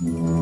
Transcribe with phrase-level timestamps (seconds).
[0.00, 0.37] Muy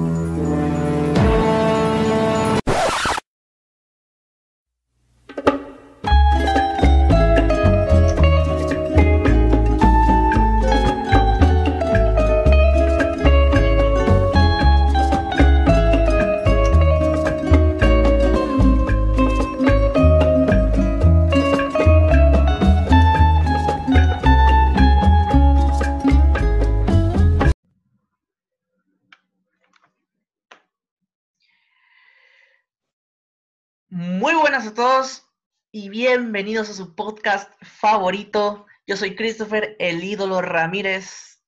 [35.79, 38.65] y bienvenidos a su podcast favorito.
[38.87, 41.45] Yo soy Christopher, el ídolo Ramírez.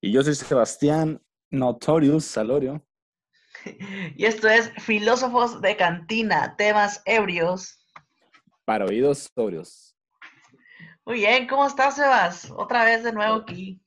[0.00, 1.20] Y yo soy Sebastián
[1.50, 2.86] Notorious Salorio.
[4.16, 7.84] Y esto es Filósofos de Cantina, temas ebrios.
[8.64, 9.96] Para oídos sobrios.
[11.04, 12.52] Muy bien, ¿cómo estás, Sebas?
[12.52, 13.82] Otra vez de nuevo aquí.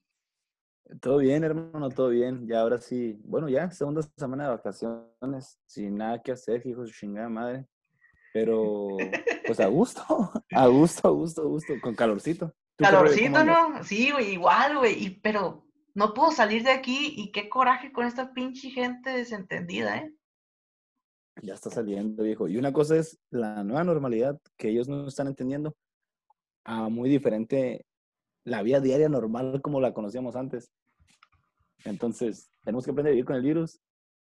[0.99, 2.45] Todo bien, hermano, todo bien.
[2.49, 6.91] Ya ahora sí, bueno, ya, segunda semana de vacaciones, sin nada que hacer, hijo de
[6.91, 7.65] chingada madre.
[8.33, 8.97] Pero,
[9.47, 10.03] pues a gusto,
[10.51, 12.53] a gusto, a gusto, a gusto, con calorcito.
[12.77, 13.43] Calorcito.
[13.43, 13.83] ¿no?
[13.83, 15.05] Sí, güey, igual, güey.
[15.05, 19.97] y- Pero no puedo salir de aquí y qué coraje con esta pinche gente desentendida,
[19.97, 20.13] ¿eh?
[21.41, 22.47] Ya está saliendo, viejo.
[22.47, 25.75] Y una cosa es la nueva normalidad que ellos no están entendiendo,
[26.65, 27.85] a muy diferente
[28.45, 30.71] la vida diaria normal como la conocíamos antes.
[31.85, 33.79] Entonces, tenemos que aprender a vivir con el virus,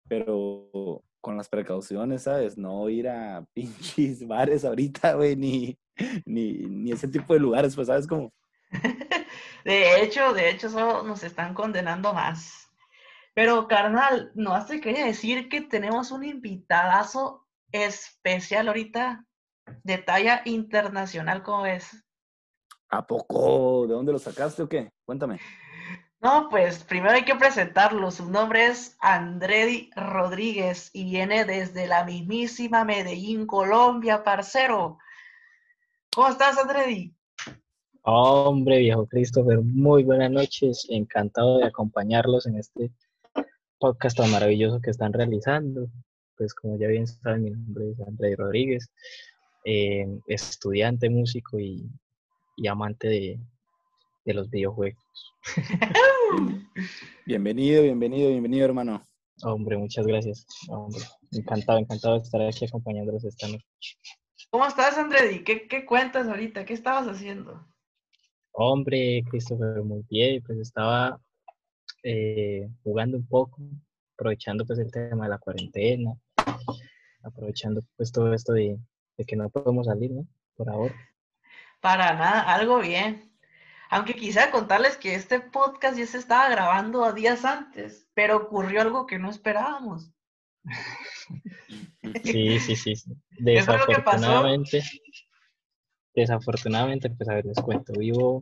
[0.07, 2.57] pero con las precauciones, ¿sabes?
[2.57, 5.77] No ir a pinches bares ahorita, güey, ni,
[6.25, 8.07] ni, ni ese tipo de lugares, pues, ¿sabes?
[8.07, 8.31] Como,
[9.65, 12.69] De hecho, de hecho, solo nos están condenando más.
[13.33, 19.25] Pero, carnal, no te quería decir que tenemos un invitadazo especial ahorita
[19.83, 22.03] de talla internacional, ¿cómo ves?
[22.89, 23.85] ¿a poco?
[23.87, 24.89] ¿De dónde lo sacaste o qué?
[25.05, 25.39] Cuéntame.
[26.21, 28.11] No, pues primero hay que presentarlo.
[28.11, 34.97] Su nombre es Andredi Rodríguez y viene desde la mismísima Medellín, Colombia, parcero.
[36.13, 37.15] ¿Cómo estás, Andredi?
[38.01, 40.85] Hombre, viejo Christopher, muy buenas noches.
[40.89, 42.91] Encantado de acompañarlos en este
[43.77, 45.87] podcast tan maravilloso que están realizando.
[46.35, 48.91] Pues como ya bien saben, mi nombre es Andrés Rodríguez,
[49.63, 51.87] eh, estudiante, músico y
[52.67, 53.39] amante de,
[54.29, 55.03] de los videojuegos.
[57.25, 59.01] Bienvenido, bienvenido, bienvenido, hermano.
[59.41, 60.45] Hombre, muchas gracias.
[60.67, 61.01] Hombre,
[61.31, 63.65] encantado, encantado de estar aquí acompañándolos esta noche.
[64.51, 65.43] ¿Cómo estás, Andredi?
[65.43, 66.63] ¿Qué, qué cuentas ahorita?
[66.63, 67.65] ¿Qué estabas haciendo?
[68.51, 70.43] Hombre, Christopher, muy bien.
[70.45, 71.19] Pues estaba
[72.03, 73.57] eh, jugando un poco,
[74.13, 76.13] aprovechando pues el tema de la cuarentena,
[77.23, 78.77] aprovechando pues todo esto de,
[79.17, 80.27] de que no podemos salir, ¿no?
[80.55, 80.93] Por ahora.
[81.81, 83.28] Para nada, algo bien.
[83.89, 88.81] Aunque quisiera contarles que este podcast ya se estaba grabando a días antes, pero ocurrió
[88.81, 90.11] algo que no esperábamos.
[92.23, 92.93] Sí, sí, sí.
[93.39, 94.81] Desafortunadamente,
[96.15, 98.41] desafortunadamente, pues a ver, les cuento, vivo,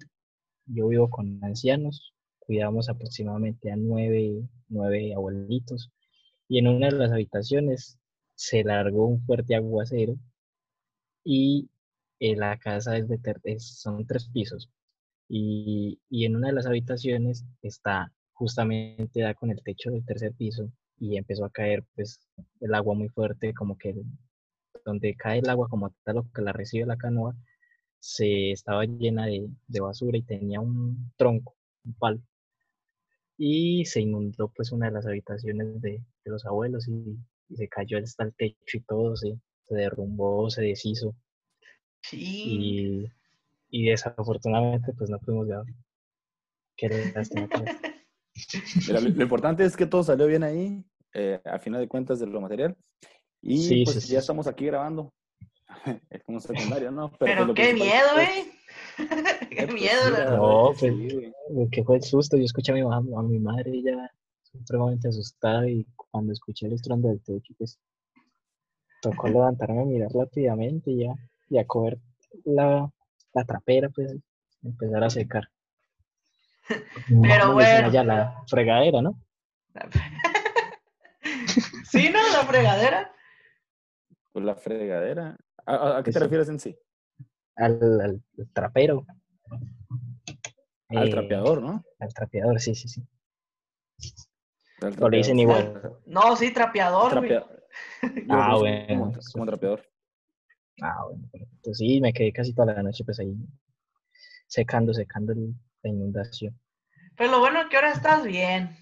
[0.66, 5.92] yo vivo con ancianos, cuidamos aproximadamente a nueve, nueve abuelitos,
[6.48, 8.00] y en una de las habitaciones
[8.36, 10.16] se largó un fuerte aguacero
[11.24, 11.70] y
[12.20, 14.70] eh, la casa es de ter- es- son tres pisos,
[15.30, 20.34] y, y en una de las habitaciones está justamente da con el techo del tercer
[20.34, 22.20] piso y empezó a caer pues
[22.60, 23.96] el agua muy fuerte, como que
[24.86, 27.36] donde cae el agua como tal, lo que la recibe la canoa,
[28.00, 32.22] se estaba llena de, de basura y tenía un tronco, un palo.
[33.38, 37.18] Y se inundó pues una de las habitaciones de, de los abuelos y,
[37.50, 41.16] y se cayó hasta el techo y todo, se, se derrumbó, se deshizo.
[42.02, 43.04] Sí.
[43.04, 43.12] Y,
[43.70, 45.66] y desafortunadamente pues no pudimos grabar.
[46.76, 47.32] Qué pues.
[48.88, 52.20] Mira, lo, lo importante es que todo salió bien ahí, eh, a final de cuentas
[52.20, 52.78] de lo material.
[53.42, 54.24] Y Sí, pues sí, ya sí.
[54.24, 55.14] estamos aquí grabando.
[56.10, 57.12] Es como secundario, ¿no?
[57.20, 58.46] Pero pues, lo qué miedo, ¿eh?
[59.50, 60.94] qué eh, pues, miedo, la No, pues,
[61.72, 64.12] que fue el susto, yo escuché a mi mamá, a mi madre, ella
[64.44, 67.80] supremamente asustada y cuando escuché el estruendo del techo, pues
[69.02, 71.14] tocó levantarme a mirar rápidamente y ya,
[71.50, 72.00] y a coger
[72.44, 72.92] la,
[73.38, 74.16] la trapera, pues
[74.64, 75.50] empezar a secar.
[76.68, 77.88] Pero ¿Cómo le dicen bueno.
[77.88, 78.04] allá?
[78.04, 79.20] la fregadera, ¿no?
[81.90, 82.20] ¿Sí, no?
[82.34, 83.12] La fregadera.
[84.32, 85.38] Pues la fregadera.
[85.66, 86.24] ¿A, a- a qué te Sí.
[86.24, 86.78] refieres en sí?
[87.56, 89.06] Al, al- al trapero.
[90.90, 91.84] Al Eh, trapeador, ¿no?
[92.00, 93.04] Al trapeador, sí, sí, sí.
[95.02, 95.98] O le dicen igual.
[96.06, 97.30] No, sí, trapeador, güey.
[97.32, 97.54] Trapea-
[98.30, 99.88] Ah, bueno, Como, como trapeador.
[100.82, 101.74] Ah, bueno, perfecto.
[101.74, 103.36] Sí, me quedé casi toda la noche pues ahí
[104.48, 106.58] secando, secando la inundación.
[107.16, 108.78] Pero lo bueno es que ahora estás bien.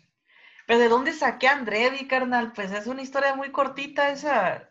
[0.67, 2.51] Pero ¿de dónde saqué a Andredi, carnal?
[2.53, 4.69] Pues es una historia muy cortita esa.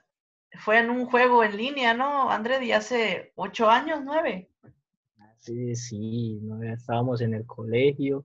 [0.58, 2.30] Fue en un juego en línea, ¿no?
[2.30, 4.50] Andredi hace ocho años, nueve.
[5.38, 6.40] Sí, sí,
[6.72, 8.24] estábamos en el colegio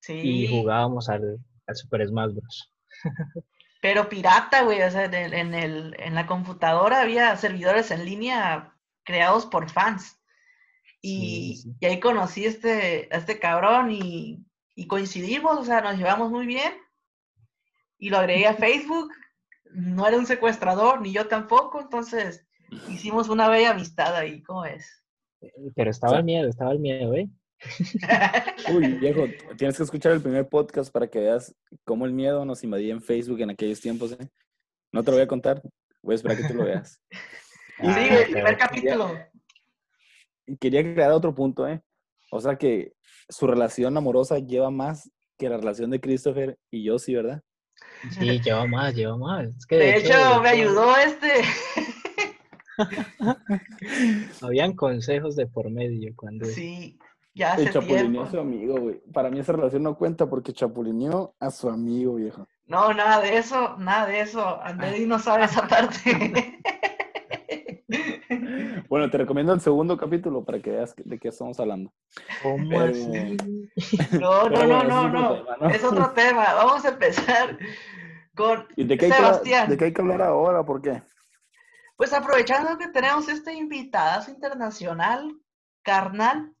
[0.00, 0.20] Sí.
[0.22, 2.72] y jugábamos al, al Super Smash Bros.
[3.84, 4.80] Pero pirata, güey.
[4.80, 9.68] O sea, en, el, en, el, en la computadora había servidores en línea creados por
[9.68, 10.18] fans.
[11.02, 11.76] Y, Sí, sí.
[11.80, 14.42] y ahí conocí este, a este cabrón y,
[14.74, 16.72] y coincidimos, o sea, nos llevamos muy bien.
[17.98, 19.12] Y lo agregué a Facebook.
[19.74, 21.78] No era un secuestrador, ni yo tampoco.
[21.82, 22.46] Entonces
[22.88, 25.04] hicimos una bella amistad ahí, ¿cómo es?
[25.76, 27.28] Pero estaba sea- el miedo, estaba el miedo, ¿eh?
[28.74, 31.54] Uy, viejo, tienes que escuchar el primer podcast para que veas
[31.84, 34.28] cómo el miedo nos invadía en Facebook en aquellos tiempos, ¿eh?
[34.92, 35.62] No te lo voy a contar,
[36.02, 37.00] voy a esperar que tú lo veas.
[37.10, 37.18] Sí,
[37.80, 39.18] Ah, güey, pero- primer capítulo.
[40.46, 41.82] Y quería crear otro punto, ¿eh?
[42.30, 42.92] O sea que
[43.28, 47.42] su relación amorosa lleva más que la relación de Christopher y yo, sí, ¿verdad?
[48.10, 49.48] Sí, lleva más, lleva más.
[49.56, 51.32] Es que De hecho, me de ayudó este.
[54.42, 56.98] Habían consejos de por medio cuando Sí,
[57.34, 59.00] ya El chapulineó a su amigo, güey.
[59.12, 62.46] Para mí esa relación no cuenta porque chapulineó a su amigo, viejo.
[62.66, 64.60] No, nada de eso, nada de eso.
[64.62, 66.60] Andrés no sabe esa parte.
[68.88, 71.92] Bueno, te recomiendo el segundo capítulo para que veas de qué estamos hablando.
[72.42, 73.36] ¿Cómo Pero- así?
[74.20, 75.50] No, no, no, no, ese es otro no.
[75.50, 75.70] tema, ¿no?
[75.70, 76.54] Es otro tema.
[76.54, 77.58] Vamos a empezar
[78.36, 79.68] con ¿Y de qué, hay que, Sebastián.
[79.68, 80.64] de qué hay que hablar ahora?
[80.64, 81.02] ¿Por qué?
[81.96, 85.32] Pues aprovechando que tenemos este invitadazo internacional,
[85.82, 86.52] carnal,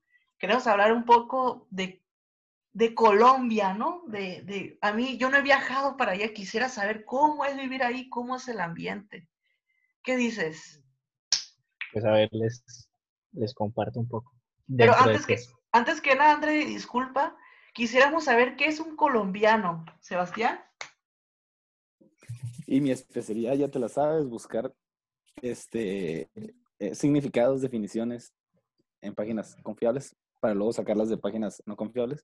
[0.44, 2.04] queremos hablar un poco de,
[2.74, 4.02] de Colombia, ¿no?
[4.08, 7.82] De, de, a mí, yo no he viajado para allá, quisiera saber cómo es vivir
[7.82, 9.26] ahí, cómo es el ambiente.
[10.02, 10.84] ¿Qué dices?
[11.94, 12.62] Pues a ver, les,
[13.32, 14.34] les comparto un poco.
[14.76, 15.38] Pero antes que,
[15.72, 17.34] antes que nada, André, disculpa,
[17.72, 20.60] quisiéramos saber qué es un colombiano, Sebastián.
[22.66, 24.74] Y mi especialidad, ya te la sabes, buscar
[25.40, 26.28] este,
[26.78, 28.34] eh, significados, definiciones
[29.00, 30.14] en páginas confiables
[30.44, 32.22] para luego sacarlas de páginas no confiables.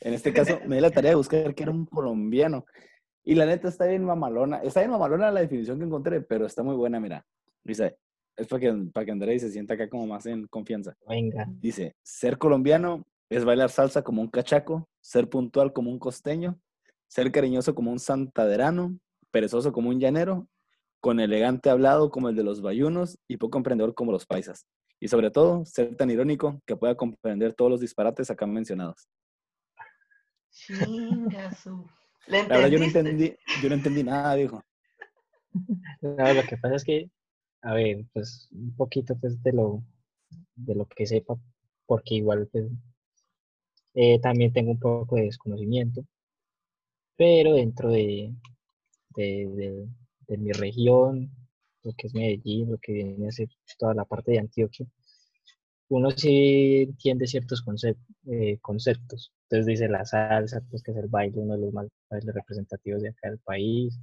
[0.00, 2.64] En este caso, me di la tarea de buscar que era un colombiano.
[3.22, 4.62] Y la neta está bien mamalona.
[4.62, 7.22] Está bien mamalona la definición que encontré, pero está muy buena, mira.
[7.62, 7.98] Dice,
[8.34, 10.96] es para que, para que Andrés se sienta acá como más en confianza.
[11.06, 16.58] venga, Dice, ser colombiano es bailar salsa como un cachaco, ser puntual como un costeño,
[17.08, 18.98] ser cariñoso como un santaderano,
[19.30, 20.48] perezoso como un llanero,
[21.02, 24.66] con elegante hablado como el de los bayunos y poco emprendedor como los paisas.
[25.00, 29.08] Y sobre todo, ser tan irónico que pueda comprender todos los disparates acá mencionados.
[30.50, 31.84] Chingasu.
[32.28, 34.62] ¿Le La verdad, yo no entendí, yo no entendí nada, dijo.
[36.00, 37.10] No, lo que pasa es que,
[37.62, 39.82] a ver, pues un poquito pues de lo,
[40.54, 41.36] de lo que sepa,
[41.86, 42.66] porque igual pues
[43.94, 46.04] eh, también tengo un poco de desconocimiento,
[47.16, 48.32] pero dentro de,
[49.16, 49.88] de, de-
[50.26, 51.30] de mi región,
[51.84, 53.48] lo que es Medellín, lo que viene a ser
[53.78, 54.86] toda la parte de Antioquia,
[55.88, 57.62] uno sí entiende ciertos
[58.26, 59.32] eh, conceptos.
[59.44, 63.02] Entonces dice la salsa, pues que es el baile, uno de los más bailes representativos
[63.02, 64.00] de acá del país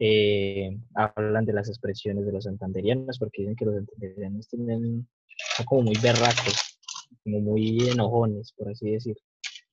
[0.00, 5.08] eh, hablan de las expresiones de los santanderianos, porque dicen que los santanderianos tienen,
[5.56, 6.78] son como muy berracos,
[7.24, 9.16] como muy enojones, por así decir,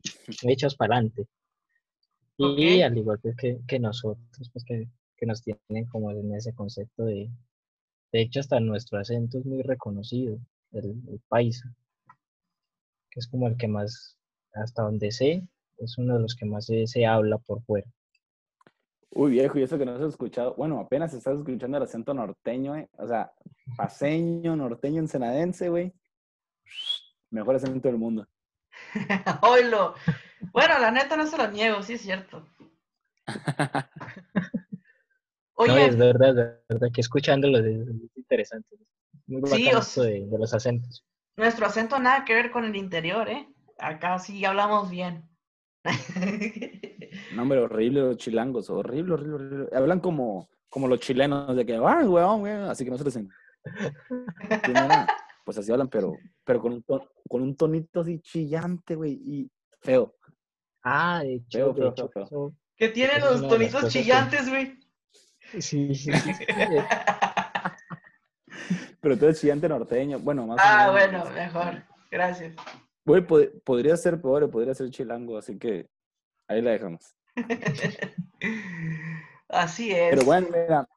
[0.43, 1.27] hechos para adelante.
[2.37, 6.53] Y al igual pues, que, que nosotros, pues que, que nos tienen como en ese
[6.53, 7.29] concepto de,
[8.11, 10.39] de hecho hasta nuestro acento es muy reconocido,
[10.71, 11.73] el, el paisa,
[13.09, 14.17] que es como el que más,
[14.53, 17.87] hasta donde sé, es uno de los que más se, se habla por fuera.
[19.11, 22.75] Uy, viejo, y eso que no has escuchado, bueno, apenas estás escuchando el acento norteño,
[22.75, 22.89] ¿eh?
[22.97, 23.31] O sea,
[23.77, 25.93] paseño, norteño, ensenadense, güey.
[27.29, 28.27] Mejor acento del mundo.
[29.41, 29.95] Oilo.
[30.51, 32.45] Bueno, la neta no se lo niego, sí es cierto.
[35.57, 38.75] No, Oye, es verdad, es verdad que escuchándolo es, es interesante.
[39.27, 41.03] Muy Sí, bacano o sea- de, de los acentos.
[41.37, 43.47] nuestro acento nada que ver con el interior, ¿eh?
[43.79, 45.27] Acá sí hablamos bien.
[47.35, 49.69] No, hombre, horrible los chilangos, horrible, horrible, horrible.
[49.75, 53.19] Hablan como, como los chilenos, de que, ay, weón, weón", así que no se les.
[55.43, 59.51] Pues así hablan, pero, pero con, un ton- con un tonito así chillante, güey, y
[59.81, 60.15] feo.
[60.83, 64.49] Ah, de hecho, Feo, de feo, hecho, feo, que tiene Esa es los tonitos chillantes,
[64.49, 64.79] güey.
[65.59, 66.11] Sí, sí,
[69.01, 70.19] Pero todo es chillante norteño.
[70.19, 71.23] Bueno, más o ah, menos.
[71.23, 71.83] bueno, mejor.
[72.09, 72.55] Gracias.
[73.05, 75.87] Güey, pod- podría ser peor, o podría ser chilango, así que
[76.47, 77.15] ahí la dejamos.
[79.49, 80.09] Así es.
[80.11, 80.87] Pero bueno, mira,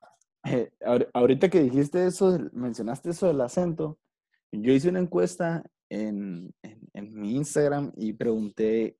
[0.46, 3.98] eh, ahor- ahorita que dijiste eso, mencionaste eso del acento,
[4.52, 8.96] yo hice una encuesta en, en- en mi Instagram y pregunté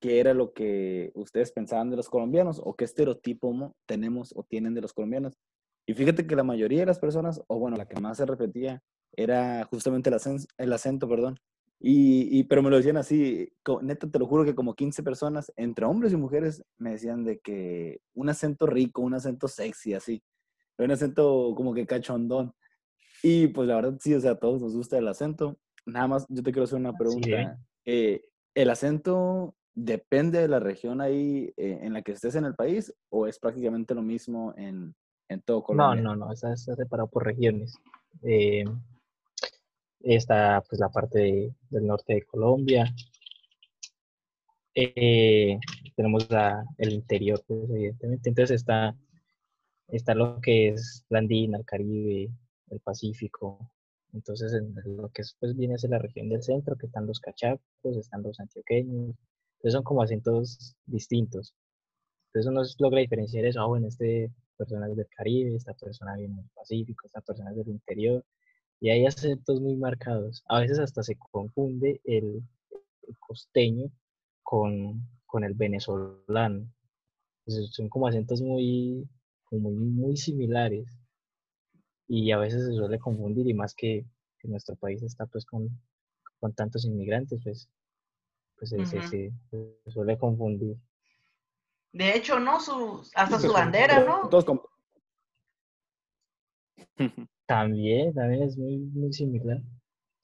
[0.00, 4.74] qué era lo que ustedes pensaban de los colombianos o qué estereotipo tenemos o tienen
[4.74, 5.38] de los colombianos.
[5.86, 8.82] Y fíjate que la mayoría de las personas, o bueno, la que más se repetía,
[9.12, 11.38] era justamente el, acento, el acento perdón.
[11.82, 15.86] Y, pero me lo decían así, neta, te lo juro que como 15 personas, entre
[15.86, 20.22] hombres y mujeres, me decían de que un acento rico, un acento sexy, así.
[20.76, 22.52] Un acento como que cachondón.
[23.22, 25.58] Y pues la verdad sí, o sea, a todos nos gusta el acento.
[25.86, 27.58] Nada más, yo te quiero hacer una pregunta.
[27.86, 32.54] Eh, ¿El acento depende de la región ahí eh, en la que estés en el
[32.54, 34.94] país o es prácticamente lo mismo en,
[35.28, 36.02] en todo Colombia?
[36.02, 37.74] No, no, no, está, separado por regiones.
[38.22, 38.64] Eh,
[40.00, 42.92] está pues la parte del norte de Colombia.
[44.74, 45.58] Eh,
[45.96, 46.28] tenemos
[46.78, 48.28] el interior, pues, evidentemente.
[48.28, 48.96] Entonces está,
[49.88, 52.30] está lo que es la Andina, el Caribe,
[52.70, 53.58] el Pacífico.
[54.12, 57.20] Entonces, en lo que es, pues viene hacia la región del centro, que están los
[57.20, 59.14] cachacos, están los antioqueños.
[59.60, 61.54] Entonces son como acentos distintos.
[62.28, 63.60] Entonces uno logra diferenciar eso.
[63.60, 67.56] Ah, bueno, este persona es del Caribe, esta persona viene del Pacífico, esta persona es
[67.56, 68.24] del interior.
[68.80, 70.42] Y hay acentos muy marcados.
[70.48, 72.42] A veces hasta se confunde el,
[73.18, 73.90] costeño
[74.42, 75.02] con,
[75.42, 76.66] el venezolano.
[77.46, 79.08] son como acentos muy,
[79.50, 80.86] muy, muy similares.
[82.08, 84.04] Y a veces se suele confundir, y más que,
[84.44, 85.68] nuestro país está pues con,
[86.40, 87.68] con tantos inmigrantes, pues,
[88.60, 89.32] pues se,
[89.86, 90.76] suele confundir.
[91.92, 92.60] De hecho, ¿no?
[92.60, 94.28] Su, hasta su bandera, ¿no?
[94.28, 94.44] Todos
[97.46, 99.62] También, también es muy, muy similar.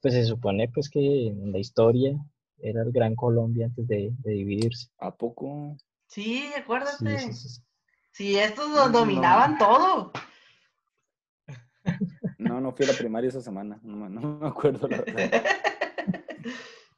[0.01, 2.15] Pues se supone pues que en la historia
[2.59, 4.89] era el Gran Colombia antes de, dividirse.
[4.99, 5.75] ¿A poco?
[6.05, 7.33] Sí, acuérdate.
[8.11, 10.13] Sí, estos dominaban todo.
[12.37, 13.79] No, no fui a la primaria esa semana.
[13.81, 15.43] No, me acuerdo la verdad.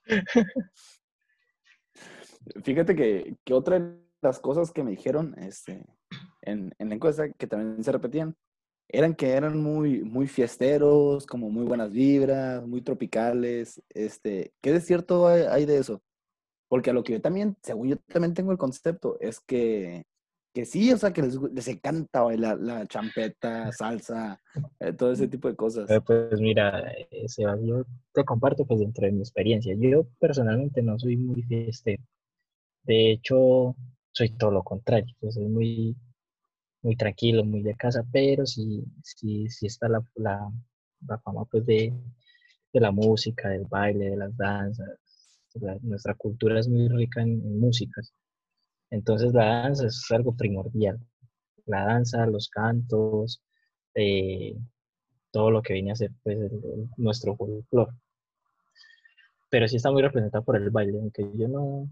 [2.64, 5.86] Fíjate que, otra de las cosas que me dijeron este,
[6.42, 8.36] en, en la encuesta que también se repetían
[8.90, 13.82] eran que eran muy, muy fiesteros, como muy buenas vibras, muy tropicales.
[13.90, 16.02] Este, ¿Qué de cierto hay, de eso?
[16.68, 20.06] Porque a lo que yo también, según yo también tengo el concepto, es que,
[20.56, 24.42] que sí, o sea, que les, les encanta bailar la champeta, salsa,
[24.80, 25.88] eh, todo ese tipo de cosas.
[26.06, 26.84] Pues mira,
[27.28, 29.76] Sebas, yo te comparto pues dentro de mi experiencia.
[29.78, 32.04] Yo personalmente no soy muy fiestero.
[32.90, 33.76] De hecho,
[34.12, 35.14] soy todo lo contrario.
[35.22, 35.96] Yo soy muy
[36.82, 40.52] muy tranquilo, muy de casa, pero sí, sí, sí está la, la,
[41.08, 41.94] la fama pues de,
[42.74, 44.90] de, la música, del baile, de las danzas.
[45.84, 48.14] nuestra cultura es muy rica en, músicas.
[48.92, 51.00] Entonces la danza es algo primordial.
[51.66, 53.44] La danza, los cantos,
[53.96, 54.56] eh,
[55.32, 56.40] todo lo que viene a ser pues,
[56.98, 57.92] nuestro folclore.
[59.50, 61.90] Pero sí está muy representado por el baile, aunque yo no,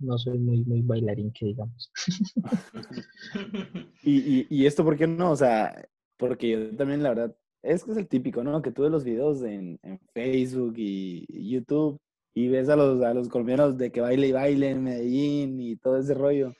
[0.00, 1.92] no soy muy, muy bailarín, que digamos.
[4.02, 5.32] y, y, esto, ¿por qué no?
[5.32, 8.62] O sea, porque yo también, la verdad, es que es el típico, ¿no?
[8.62, 9.78] Que tú ves los videos en,
[10.14, 12.00] Facebook y, YouTube
[12.34, 15.76] y ves a los, a los colombianos de que baile y baile en Medellín y
[15.76, 16.52] todo ese rollo.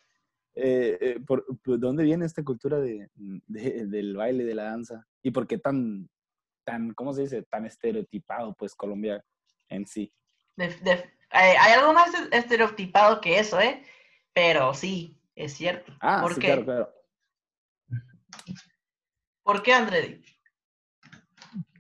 [0.55, 3.09] Eh, eh, ¿por, dónde viene esta cultura de,
[3.47, 5.07] del baile, de la danza?
[5.23, 6.09] ¿Y por qué tan,
[6.65, 7.43] tan, ¿cómo se dice?
[7.45, 9.25] Tan estereotipado, pues, Colombia
[9.69, 10.13] en sí.
[10.57, 10.75] Eh,
[11.31, 13.83] hay algo más estereotipado que eso, ¿eh?
[14.33, 15.93] Pero sí, es cierto.
[16.01, 16.47] Ah, ¿Por sí, qué?
[16.47, 16.95] claro, claro.
[19.43, 20.21] ¿Por qué, André?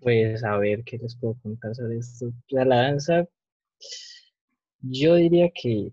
[0.01, 2.33] Pues a ver qué les puedo contar sobre esto.
[2.49, 3.27] La, danza,
[4.81, 5.93] yo diría que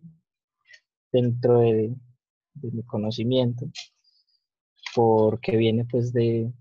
[1.11, 1.95] dentro de,
[2.61, 3.65] mi conocimiento,
[4.95, 6.51] porque viene pues de,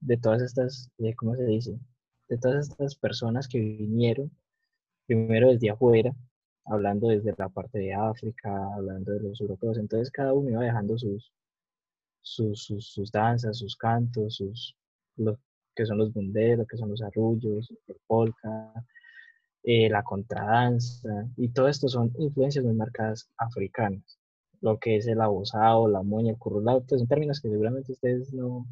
[0.00, 1.78] de todas estas, ¿cómo se dice?
[2.28, 4.30] De todas estas personas que vinieron
[5.06, 6.14] primero desde afuera
[6.64, 9.78] hablando desde la parte de África, hablando de los europeos.
[9.78, 11.32] Entonces cada uno iba dejando sus,
[12.20, 14.76] sus, sus, danzas, sus cantos, sus,
[15.16, 15.38] lo
[15.74, 18.72] que son los bunderos, que son los arrullos, el polka,
[19.64, 24.18] eh, la contradanza, y todo esto son influencias muy marcadas africanas.
[24.60, 28.32] Lo que es el abosado, la moña, el currulado, pues son términos que seguramente ustedes
[28.32, 28.66] no,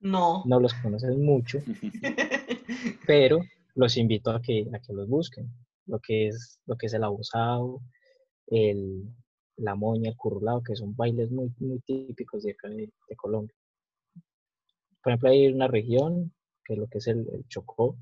[0.00, 0.42] no.
[0.46, 1.58] no los conocen mucho,
[3.06, 3.40] pero
[3.74, 5.50] los invito a que, a que los busquen
[5.86, 7.80] lo que es, lo que es el abusado,
[8.48, 9.04] el,
[9.56, 13.54] la moña, el curulado, que son bailes muy, muy típicos de de, Colombia.
[15.02, 16.32] Por ejemplo, hay una región,
[16.64, 17.96] que es lo que es el, Chocó,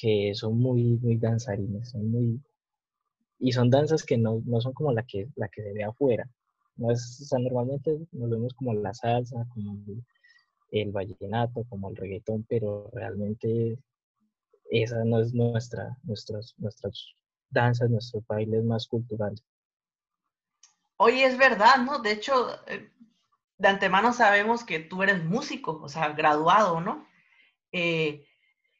[0.00, 2.40] que son muy, muy danzarines, son muy...
[3.38, 6.28] Y son danzas que no, no son como la que, la que se ve afuera.
[6.76, 10.02] No es, o sea, normalmente nos vemos como la salsa, como el,
[10.70, 13.78] el vallenato, como el reggaetón, pero realmente
[14.82, 17.14] esa no es nuestra, nuestras, nuestras
[17.50, 19.42] danzas, nuestros bailes más culturales.
[20.96, 22.00] Oye, es verdad, ¿no?
[22.00, 22.90] De hecho, eh,
[23.58, 27.06] de antemano sabemos que tú eres músico, o sea, graduado, ¿no?
[27.72, 28.26] Eh,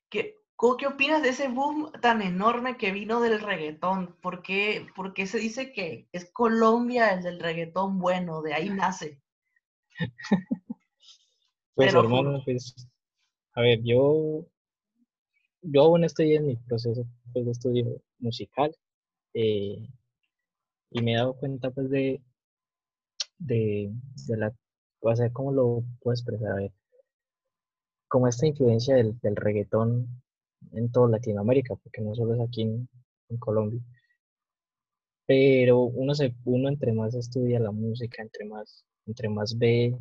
[0.09, 0.37] ¿qué,
[0.79, 4.17] ¿Qué opinas de ese boom tan enorme que vino del reggaetón?
[4.21, 8.43] ¿Por qué, por qué se dice que es Colombia el del reggaetón bueno?
[8.43, 9.21] De ahí nace.
[11.75, 12.89] Pues lo hermano, pues,
[13.53, 14.47] a ver, yo,
[15.65, 18.75] yo aún estoy en mi proceso pues, de estudio musical
[19.35, 19.89] eh,
[20.91, 22.23] y me he dado cuenta pues de,
[23.39, 23.91] de,
[24.27, 24.55] de la,
[25.01, 26.71] o sea, ¿cómo lo puedo expresar?
[28.09, 30.23] Como esta influencia del, del reggaetón
[30.73, 32.89] en toda Latinoamérica, porque no solo es aquí en,
[33.29, 33.81] en Colombia,
[35.27, 39.97] pero uno, se, uno entre más estudia la música, entre más, entre más ve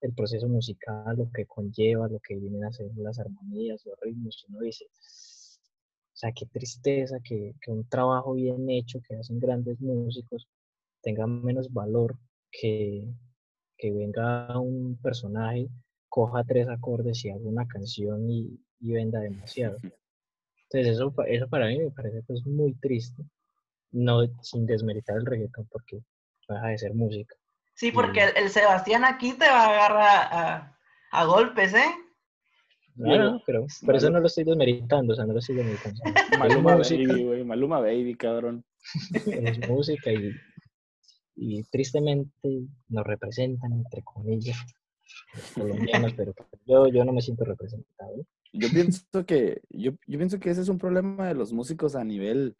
[0.00, 4.44] el proceso musical, lo que conlleva, lo que vienen a ser las armonías, los ritmos,
[4.48, 9.80] uno dice, o sea, qué tristeza que, que un trabajo bien hecho que hacen grandes
[9.80, 10.48] músicos
[11.02, 12.18] tenga menos valor
[12.50, 13.06] que,
[13.76, 15.68] que venga un personaje,
[16.08, 19.76] coja tres acordes y haga una canción y, y venda demasiado.
[19.82, 23.22] Entonces eso, eso para mí me parece pues muy triste,
[23.92, 26.02] no sin desmeritar el reggaetón porque
[26.48, 27.36] no deja de ser música.
[27.76, 30.78] Sí, porque el, el Sebastián aquí te va a agarrar a,
[31.12, 31.94] a golpes, ¿eh?
[32.94, 36.00] No, no, pero por eso no lo estoy desmeritando, o sea, no lo estoy desmeritando.
[36.38, 37.44] Maluma Baby, güey.
[37.44, 38.64] Maluma Baby, cabrón.
[39.26, 40.32] es música y,
[41.34, 44.56] y tristemente nos representan, entre comillas,
[45.34, 48.24] los colombianos, pero yo, yo no me siento representado.
[48.54, 52.04] Yo pienso que, yo, yo pienso que ese es un problema de los músicos a
[52.04, 52.56] nivel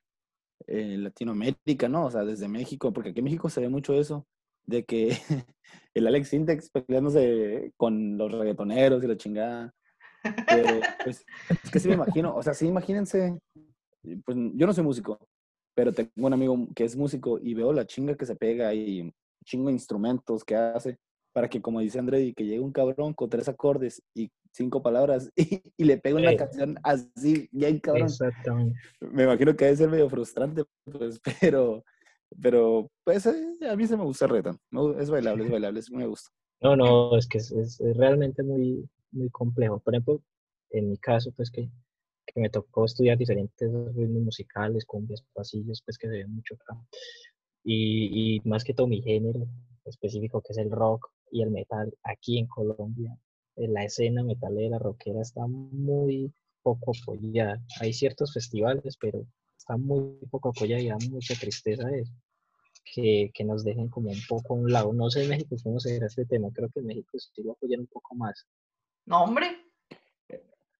[0.66, 2.04] eh, Latinoamérica, ¿no?
[2.04, 4.26] O sea, desde México, porque aquí en México se ve mucho eso,
[4.66, 5.08] de que
[5.94, 9.72] el Alex Sintex peleándose con los reggaetoneros y la chingada.
[10.22, 11.24] Pero, pues,
[11.62, 13.38] es que sí me imagino, o sea, sí, imagínense,
[14.24, 15.18] pues yo no soy músico,
[15.74, 19.12] pero tengo un amigo que es músico y veo la chinga que se pega y
[19.44, 20.98] chingo de instrumentos que hace
[21.32, 25.30] para que, como dice André, que llegue un cabrón con tres acordes y cinco palabras
[25.36, 26.36] y, y le pegue una Eh.
[26.36, 28.06] canción así, bien cabrón.
[28.06, 28.78] Exactamente.
[29.00, 31.84] Me imagino que debe ser medio frustrante, pues, pero,
[32.40, 34.26] pero, pues, eh, a mí se me gusta
[34.82, 36.30] gu- Es bailable, es bailable, es me gusta.
[36.60, 39.78] No, no, es que es, es- realmente muy, muy complejo.
[39.80, 40.22] Por ejemplo,
[40.70, 41.70] en mi caso, pues que,
[42.26, 46.78] que me tocó estudiar diferentes ritmos musicales, cumbias, pasillos, pues que se ven mucho acá.
[47.64, 49.46] Y, y más que todo mi género
[49.84, 53.16] específico, que es el rock y el metal, aquí en Colombia,
[53.56, 57.60] eh, la escena metalera, rockera está muy poco apoyada.
[57.80, 59.26] Hay ciertos festivales, pero
[59.66, 62.12] está muy poco apoyada y da mucha tristeza eso.
[62.94, 64.92] Que, que nos dejen como un poco a un lado.
[64.92, 66.48] No sé en México cómo será este tema.
[66.54, 68.46] Creo que en México sí lo apoyan un poco más.
[69.06, 69.58] No, hombre.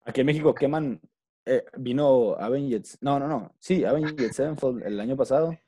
[0.05, 1.01] Aquí en México queman,
[1.47, 5.59] eh, vino Avenged, no, no, no, sí, Avenged Sevenfold el año pasado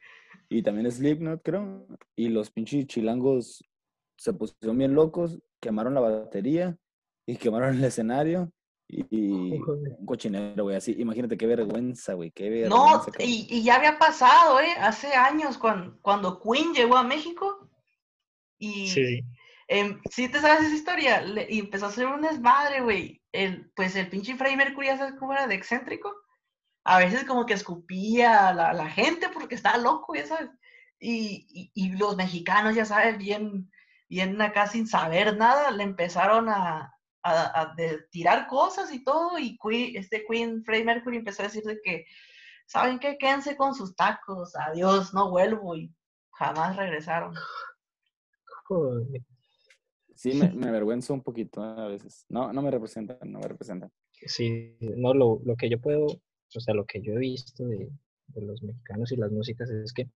[0.48, 3.64] y también Slipknot, creo, y los pinches chilangos
[4.16, 6.78] se pusieron bien locos, quemaron la batería
[7.26, 8.52] y quemaron el escenario
[8.88, 12.74] y, un cochinero, güey, así, imagínate qué vergüenza, güey, qué vergüenza.
[12.74, 14.72] No, y, y ya había pasado, ¿eh?
[14.80, 17.68] Hace años cuando, cuando Queen llegó a México
[18.58, 19.20] y Sí,
[19.68, 21.20] em, ¿sí te sabes esa historia?
[21.20, 23.22] Le- y empezó a hacer un desmadre, güey.
[23.30, 26.14] El, pues el pinche Freddie Mercury, ya sabes cómo era de excéntrico.
[26.84, 30.48] A veces como que escupía a la, la gente porque estaba loco, ya sabes.
[30.98, 33.70] Y, y, y los mexicanos, ya sabes, bien,
[34.08, 39.38] bien acá sin saber nada, le empezaron a, a, a de- tirar cosas y todo.
[39.38, 42.04] Y Queen- este Queen, Freddie Mercury empezó a decir de que,
[42.66, 43.16] ¿saben qué?
[43.18, 45.76] Quédense con sus tacos, adiós, no vuelvo.
[45.76, 45.92] Y
[46.32, 47.34] jamás regresaron.
[48.66, 49.22] joder.
[50.14, 52.26] Sí, me, me avergüenzo un poquito eh, a veces.
[52.28, 53.92] No, no me representan, no me representan.
[54.12, 57.88] Sí, no, lo, lo que yo puedo, o sea, lo que yo he visto de,
[58.26, 60.10] de los mexicanos y las músicas es que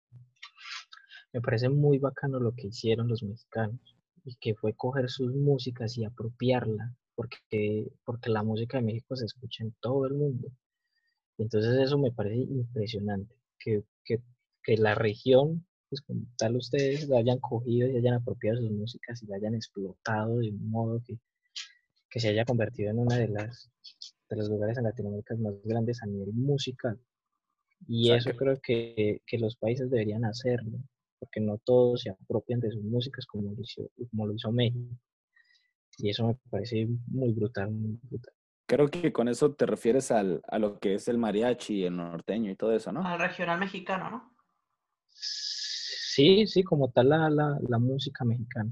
[1.34, 3.91] me parece muy bacano lo que hicieron los mexicanos
[4.24, 9.26] y que fue coger sus músicas y apropiarla, porque, porque la música de México se
[9.26, 10.50] escucha en todo el mundo.
[11.38, 14.22] Entonces eso me parece impresionante, que, que,
[14.64, 19.22] que la región, pues como tal ustedes la hayan cogido y hayan apropiado sus músicas
[19.24, 21.18] y la hayan explotado de un modo que,
[22.10, 23.72] que se haya convertido en una de las
[24.30, 27.00] de los lugares en Latinoamérica más grandes a nivel musical.
[27.88, 30.80] Y sea, eso que- creo que, que los países deberían hacerlo,
[31.22, 34.98] porque no todos se apropian de sus músicas como lo hizo, como lo hizo México.
[36.00, 38.34] Y eso me parece muy brutal, muy brutal.
[38.66, 42.50] Creo que con eso te refieres al, a lo que es el mariachi, el norteño
[42.50, 43.06] y todo eso, ¿no?
[43.06, 44.36] Al regional mexicano, ¿no?
[45.12, 48.72] Sí, sí, como tal la, la, la música mexicana.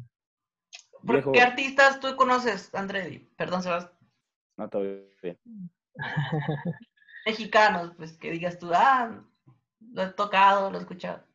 [1.06, 3.30] ¿Por Viejo, qué artistas tú conoces, André?
[3.38, 3.92] Perdón, Sebas.
[4.58, 4.82] no, todo
[5.22, 5.40] bien.
[7.28, 9.24] Mexicanos, pues que digas tú, ah,
[9.80, 11.29] lo he tocado, lo he escuchado.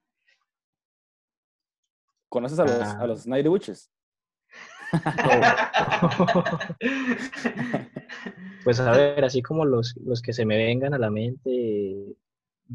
[2.28, 2.98] ¿Conoces a los, Ah.
[3.00, 3.90] a los Night Witches?
[8.64, 12.16] Pues a ver, así como los, los que se me vengan a la mente,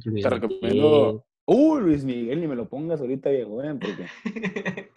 [0.05, 1.25] Luis Te recomiendo.
[1.47, 4.05] Uy, Luis Miguel, ni me lo pongas ahorita, viejo, ven, porque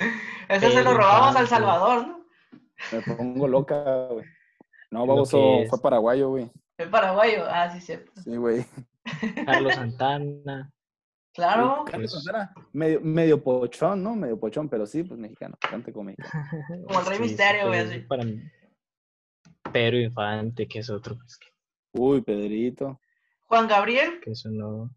[0.50, 1.48] Ese se lo robamos al.
[1.48, 2.26] Salvador, ¿no?
[2.92, 4.26] me pongo loca, güey.
[4.90, 6.50] No, baboso, fue paraguayo, güey.
[6.76, 7.44] El paraguayo.
[7.48, 8.12] Ah, sí, cierto.
[8.20, 8.66] Sí, güey.
[9.46, 10.70] Carlos Santana.
[11.34, 11.84] Claro.
[11.90, 12.24] Pues-
[12.72, 14.14] medio, medio pochón, ¿no?
[14.14, 16.44] Medio pochón, pero sí, pues mexicano, cante como mexicano.
[16.86, 17.98] Como el Rey Sí, Misterio, güey, así.
[18.00, 18.42] Para mí.
[19.72, 21.48] Pedro Infante, que es otro, pues, que,
[21.94, 23.00] Uy, Pedrito.
[23.46, 24.94] Juan Gabriel, que eso no.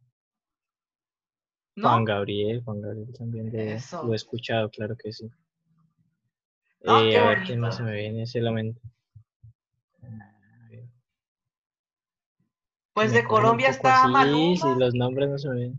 [1.77, 1.89] ¿no?
[1.89, 4.03] Juan Gabriel, Juan Gabriel también de- Eso.
[4.03, 5.29] lo he escuchado, claro que sí.
[6.87, 8.79] Ah, Eh, qué a ver quién más se me viene ese la mente.
[10.03, 10.85] A ver,
[12.93, 14.55] Pues me de Colombia está Maluma.
[14.55, 15.75] Sí, los nombres no se me ven.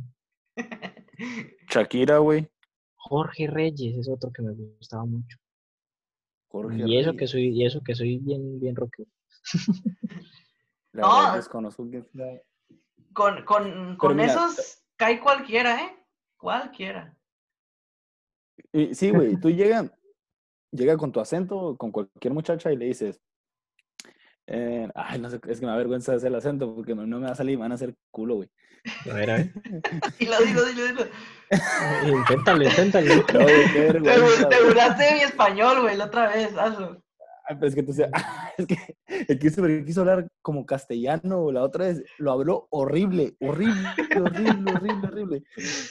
[1.68, 2.48] Shakira, güey.
[2.96, 5.38] Jorge Reyes es otro que me gustaba mucho.
[6.48, 9.10] Jorge Y eso que soy, y eso que soy bien, bien rockero.
[10.92, 11.36] La No.
[11.36, 11.86] desconozco.
[13.12, 15.96] Con, con, con mira, esos cae cualquiera, ¿eh?
[16.36, 17.16] Cualquiera.
[18.72, 19.90] Y sí, güey, tú llegas
[20.72, 23.20] llega con tu acento, con cualquier muchacha y le dices,
[24.46, 27.18] eh, ay, no sé, es que me da vergüenza hacer el acento porque no, no
[27.20, 28.50] me va a salir, me van a hacer culo, güey.
[29.10, 29.52] A ver, a ver.
[30.18, 31.06] Y lo digo, dilo, dilo.
[32.18, 33.06] inténtalo, inténtalo.
[33.32, 34.68] No, güey, qué Te, vergüenza, te güey.
[34.68, 37.02] burlaste de mi español, güey, la otra vez, hazlo.
[37.48, 38.10] Ay, pero es que tú se-
[38.58, 38.76] es que
[39.28, 39.38] el
[39.84, 43.88] quiso, hablar como castellano, la otra vez lo habló horrible, horrible,
[44.20, 45.42] horrible, horrible, horrible.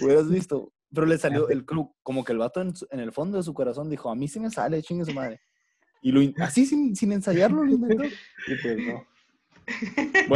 [0.01, 3.37] Hubieras visto, pero le salió el club, como que el vato en, en el fondo
[3.37, 5.39] de su corazón dijo, a mí sí me sale, chingue su madre.
[6.05, 8.03] Y lo, así sin, sin ensayarlo lo intentó.
[8.05, 8.77] Y pues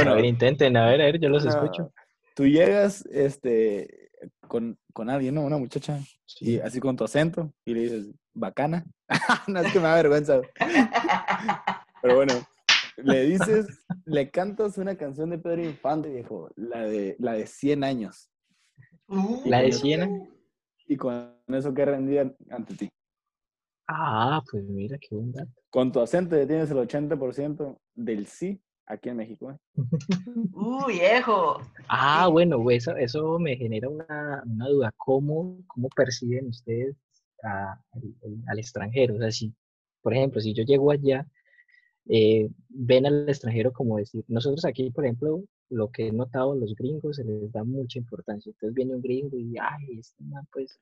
[0.05, 0.11] no.
[0.11, 1.93] a ver, intenten, a ver, a ver, yo los no, escucho.
[2.33, 4.09] Tú llegas este,
[4.47, 5.43] con, con alguien, ¿no?
[5.43, 5.99] Una muchacha,
[6.39, 6.59] y Sí.
[6.59, 8.83] así con tu acento, y le dices, bacana.
[9.47, 10.41] no, es que me da vergüenza.
[12.01, 12.33] Pero bueno,
[12.97, 13.67] le dices,
[14.05, 18.31] le cantas una canción de Pedro Infante, viejo, la de, la de 100 años.
[19.07, 20.09] Uh, La de con- Siena.
[20.87, 22.89] Y con eso que rendían ante ti.
[23.91, 25.51] Ah, pues mira, qué buen dato.
[25.71, 29.49] Con tu acento ya tienes el 80% del sí aquí en México.
[29.51, 29.57] ¿eh?
[30.53, 31.59] uh, viejo.
[31.87, 34.93] Ah, bueno, güey, eso, eso me genera una, una duda.
[34.95, 36.95] ¿Cómo, cómo perciben ustedes
[37.43, 39.15] a- al, al- al extranjero?
[39.15, 39.51] O sea, si,
[40.03, 41.25] por ejemplo, si yo llego allá,
[42.07, 46.75] eh, ven al extranjero como decir, nosotros aquí, por ejemplo, lo que he notado, los
[46.75, 48.51] gringos se les da mucha importancia.
[48.51, 50.79] Entonces viene un gringo y, ay, este man, pues,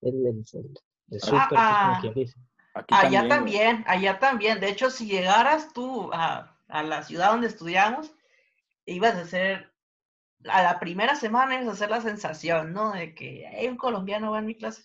[0.00, 0.74] el, el, el,
[1.18, 1.88] súper, ah.
[2.00, 2.38] como quien dice.
[2.74, 4.60] Aquí Allá también, allá también.
[4.60, 8.14] De hecho, si llegaras tú a, a la ciudad donde estudiamos,
[8.84, 9.72] ibas a hacer,
[10.48, 12.92] a la primera semana ibas a hacer la sensación, ¿no?
[12.92, 14.84] De que hay un colombiano va en mi clase.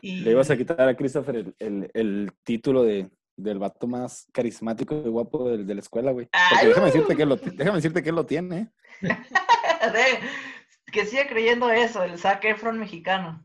[0.00, 4.28] Y Le ibas a quitar a Christopher el, el- el título de, del vato más
[4.32, 6.28] carismático y guapo del- de, la escuela, güey.
[6.50, 8.68] Porque déjame decirte, que lo, déjame decirte que él lo tiene, ¿eh?
[9.00, 10.20] de-
[10.92, 13.44] que sigue creyendo eso, el Zac Efron mexicano.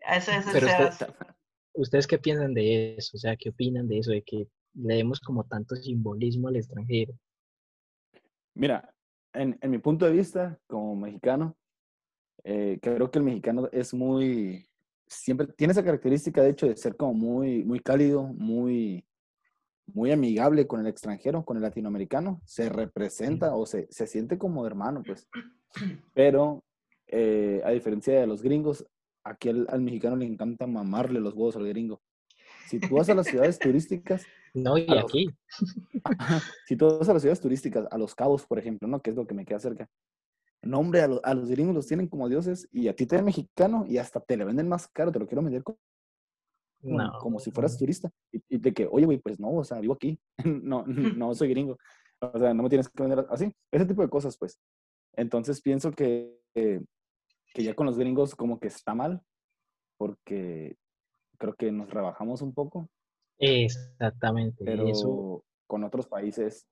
[0.00, 1.26] Ese es el Pero usted- Sebas.
[1.74, 3.16] ¿Ustedes qué piensan de eso?
[3.16, 4.10] O sea, ¿qué opinan de eso?
[4.10, 7.14] De que le demos como tanto simbolismo al extranjero.
[8.54, 8.94] Mira,
[9.32, 11.56] en, en mi punto de vista, como mexicano,
[12.44, 14.66] eh, creo que el mexicano es muy,
[15.06, 19.04] siempre tiene esa característica, de hecho, de ser como muy, muy cálido, muy,
[19.86, 22.40] muy amigable con el extranjero, con el latinoamericano.
[22.44, 25.28] Se representa o se, se siente como hermano, pues.
[26.14, 26.64] Pero,
[27.06, 28.86] eh, a diferencia de los gringos,
[29.24, 32.00] aquí al, al mexicano le encanta mamarle los huevos al gringo.
[32.68, 35.28] Si tú vas a las ciudades turísticas, No, y los- aquí.
[36.66, 39.00] Si tú vas a las ciudades turísticas, a Los Cabos, por ejemplo, ¿no?
[39.00, 39.88] Que es lo que me queda cerca.
[40.62, 43.16] No, hombre, a, lo- a los gringos los tienen como dioses y a ti te
[43.16, 45.78] ven mexicano y hasta te le venden más caro, te lo quiero vender como,
[46.82, 47.12] no.
[47.20, 48.10] como si fueras turista.
[48.32, 50.18] Y, y de que, oye, güey, pues no, o sea, vivo aquí.
[50.44, 51.78] no, no soy gringo.
[52.20, 53.52] O sea, no me tienes que vender así.
[53.72, 54.58] Ese tipo de cosas, pues.
[55.16, 56.80] Entonces pienso que, eh,
[57.54, 59.22] que ya con los gringos como que está mal
[59.98, 60.76] porque
[61.38, 62.88] creo que nos rebajamos un poco
[63.38, 64.64] Exactamente.
[64.64, 66.66] pero Eso, con otros países,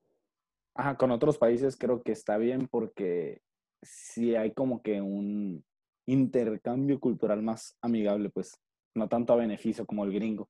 [0.75, 3.41] ajá, con otros países creo que está bien porque
[3.83, 5.65] sí hay como que un
[6.07, 8.53] intercambio cultural más amigable, pues,
[8.95, 10.49] no tanto a beneficio como el gringo.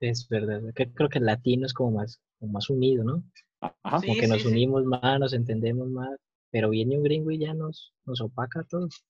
[0.00, 0.62] es verdad.
[0.74, 3.22] que Creo que el latino es como más, como más unido, ¿no?
[3.60, 4.00] Ajá.
[4.00, 4.48] Como Sí, que nos sí.
[4.48, 6.16] unimos más, nos entendemos más.
[6.50, 9.04] Pero viene un gringo y ya nos, nos opaca a todos.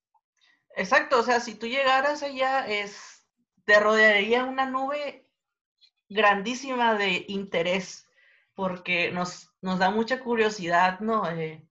[0.76, 3.26] Exacto, o sea, si tú llegaras allá, es,
[3.64, 5.28] te rodearía una nube
[6.08, 8.06] grandísima de interés,
[8.54, 11.28] porque nos, nos da mucha curiosidad, ¿no?
[11.30, 11.66] Eh,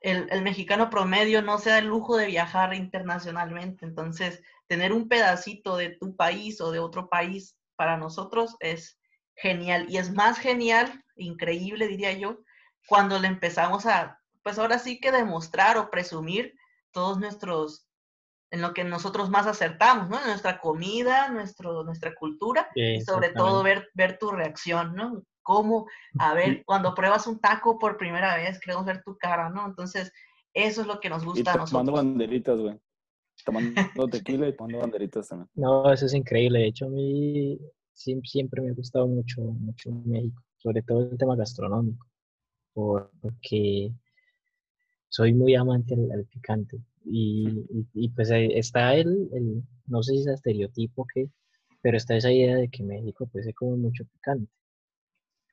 [0.00, 3.86] el, el mexicano promedio no se da el lujo de viajar internacionalmente.
[3.86, 8.98] Entonces, tener un pedacito de tu país o de otro país para nosotros es
[9.36, 9.86] genial.
[9.88, 12.38] Y es más genial, increíble diría yo,
[12.86, 16.54] cuando le empezamos a, pues ahora sí que demostrar o presumir
[16.92, 17.88] todos nuestros,
[18.50, 20.24] en lo que nosotros más acertamos, ¿no?
[20.24, 25.22] Nuestra comida, nuestro, nuestra cultura y sobre todo ver, ver tu reacción, ¿no?
[25.42, 25.86] Cómo,
[26.18, 29.66] a ver, cuando pruebas un taco por primera vez, queremos ver tu cara, ¿no?
[29.66, 30.10] Entonces,
[30.54, 31.70] eso es lo que nos gusta a nosotros.
[31.70, 32.78] Tomando banderitas, güey.
[33.44, 33.74] Tomando
[34.10, 35.50] tequila y tomando banderitas también.
[35.54, 36.60] No, eso es increíble.
[36.60, 37.58] De hecho, a mí
[37.92, 42.06] siempre me ha gustado mucho, mucho México, sobre todo el tema gastronómico,
[42.72, 43.92] porque
[45.08, 46.78] soy muy amante al, picante.
[47.04, 51.28] Y, y, pues está el, el, no sé si es estereotipo que,
[51.82, 54.50] pero está esa idea de que México pues se come mucho picante.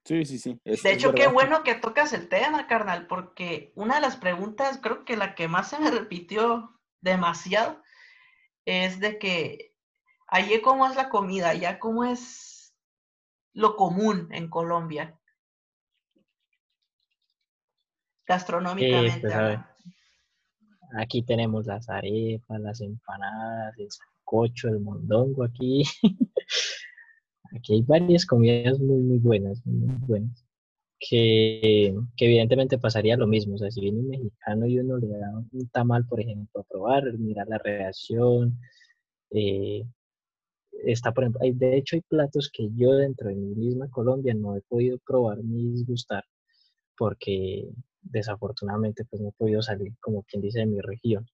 [0.05, 0.59] Sí, sí, sí.
[0.63, 5.05] de hecho, qué bueno que tocas el tema, carnal, porque una de las preguntas, creo
[5.05, 7.81] que la que más se me repitió demasiado,
[8.65, 9.75] es de que
[10.27, 12.73] allí cómo es la comida, allá cómo es
[13.53, 15.19] lo común en Colombia.
[18.25, 19.19] Gastronómicamente.
[19.19, 19.59] Pues,
[20.97, 25.83] aquí tenemos las arepas, las empanadas, el sancocho, el mondongo aquí.
[27.55, 30.45] aquí hay varias comidas muy, muy buenas, muy buenas.
[30.99, 33.55] Que, que, evidentemente pasaría lo mismo.
[33.55, 36.63] O sea, si viene un mexicano y uno le da un tamal, por ejemplo, a
[36.63, 38.59] probar, mirar la reacción,
[39.31, 39.83] eh,
[40.85, 44.33] está, por ejemplo, hay, de hecho hay platos que yo dentro de mi misma Colombia
[44.33, 46.23] no he podido probar ni disgustar
[47.01, 47.67] porque
[48.01, 51.27] desafortunadamente pues no he podido salir como quien dice de mi región.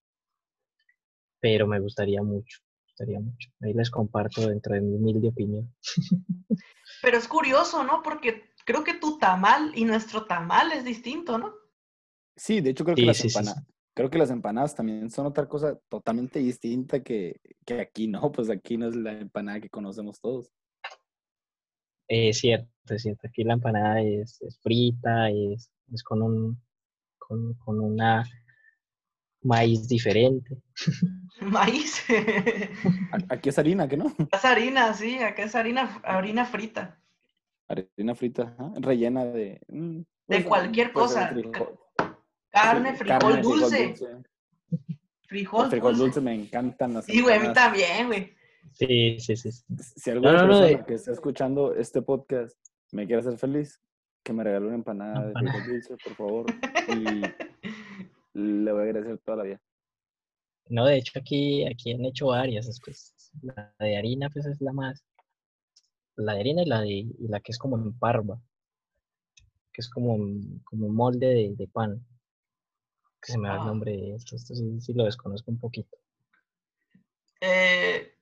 [1.39, 3.49] Pero me gustaría mucho, gustaría mucho.
[3.62, 5.73] Ahí les comparto dentro de mi humilde opinión.
[7.01, 8.01] Pero es curioso, ¿no?
[8.03, 11.53] Porque creo que tu tamal y nuestro tamal es distinto, ¿no?
[12.36, 15.80] Sí, de hecho creo que las empanadas, creo que las empanadas también son otra cosa
[15.89, 18.32] totalmente distinta que, que, aquí, ¿no?
[18.32, 20.51] Pues aquí no es la empanada que conocemos todos.
[22.08, 23.28] Es cierto, es cierto.
[23.28, 26.62] Aquí la empanada es, es frita, es, es con un
[27.17, 28.26] con, con una
[29.41, 30.58] maíz diferente.
[31.41, 32.04] Maíz.
[33.30, 34.13] Aquí es harina, ¿qué no?
[34.32, 37.00] Es harina, sí, aquí es harina, harina frita.
[37.67, 39.62] Harina frita, rellena de...
[39.67, 41.34] Mm, de pues, cualquier cosa.
[42.50, 43.93] Carne, frijol, dulce.
[45.28, 46.22] Frijol, frijol dulce.
[46.22, 48.37] me encantan las Sí, güey, a mí también, güey.
[48.73, 49.51] Sí, sí, sí.
[49.80, 52.58] Si alguna persona que está escuchando este podcast
[52.91, 53.82] me quiere hacer feliz,
[54.23, 56.45] que me regale una empanada, de frijol dulce, por favor.
[56.89, 57.21] Y
[58.34, 59.62] le voy a agradecer toda la vida.
[60.69, 62.80] No, de hecho aquí, aquí han hecho varias.
[62.84, 65.06] Pues, la de harina pues es la más.
[66.15, 68.41] La de harina y la, de, y la que es como en parva.
[69.71, 70.17] Que es como,
[70.63, 72.06] como un molde de, de pan.
[73.21, 73.65] Que se me da el ah.
[73.65, 74.36] nombre de esto.
[74.36, 75.97] Esto sí, sí lo desconozco un poquito.
[77.39, 78.16] Eh,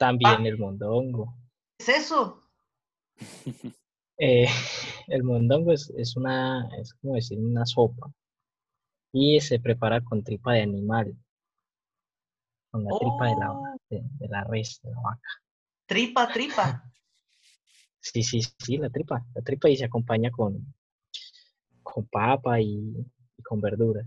[0.00, 0.48] También ah.
[0.48, 1.36] el mondongo.
[1.78, 2.40] ¿Es eso?
[4.22, 4.46] Eh,
[5.08, 8.12] el mondongo es, es, una, es como decir una sopa
[9.14, 11.16] y se prepara con tripa de animal,
[12.70, 13.64] con la tripa de la, oh.
[13.88, 15.28] de, la res, de la vaca.
[15.86, 16.84] Tripa, tripa.
[18.02, 20.74] Sí, sí, sí, la tripa, la tripa y se acompaña con,
[21.82, 22.94] con papa y,
[23.42, 24.06] con verdura.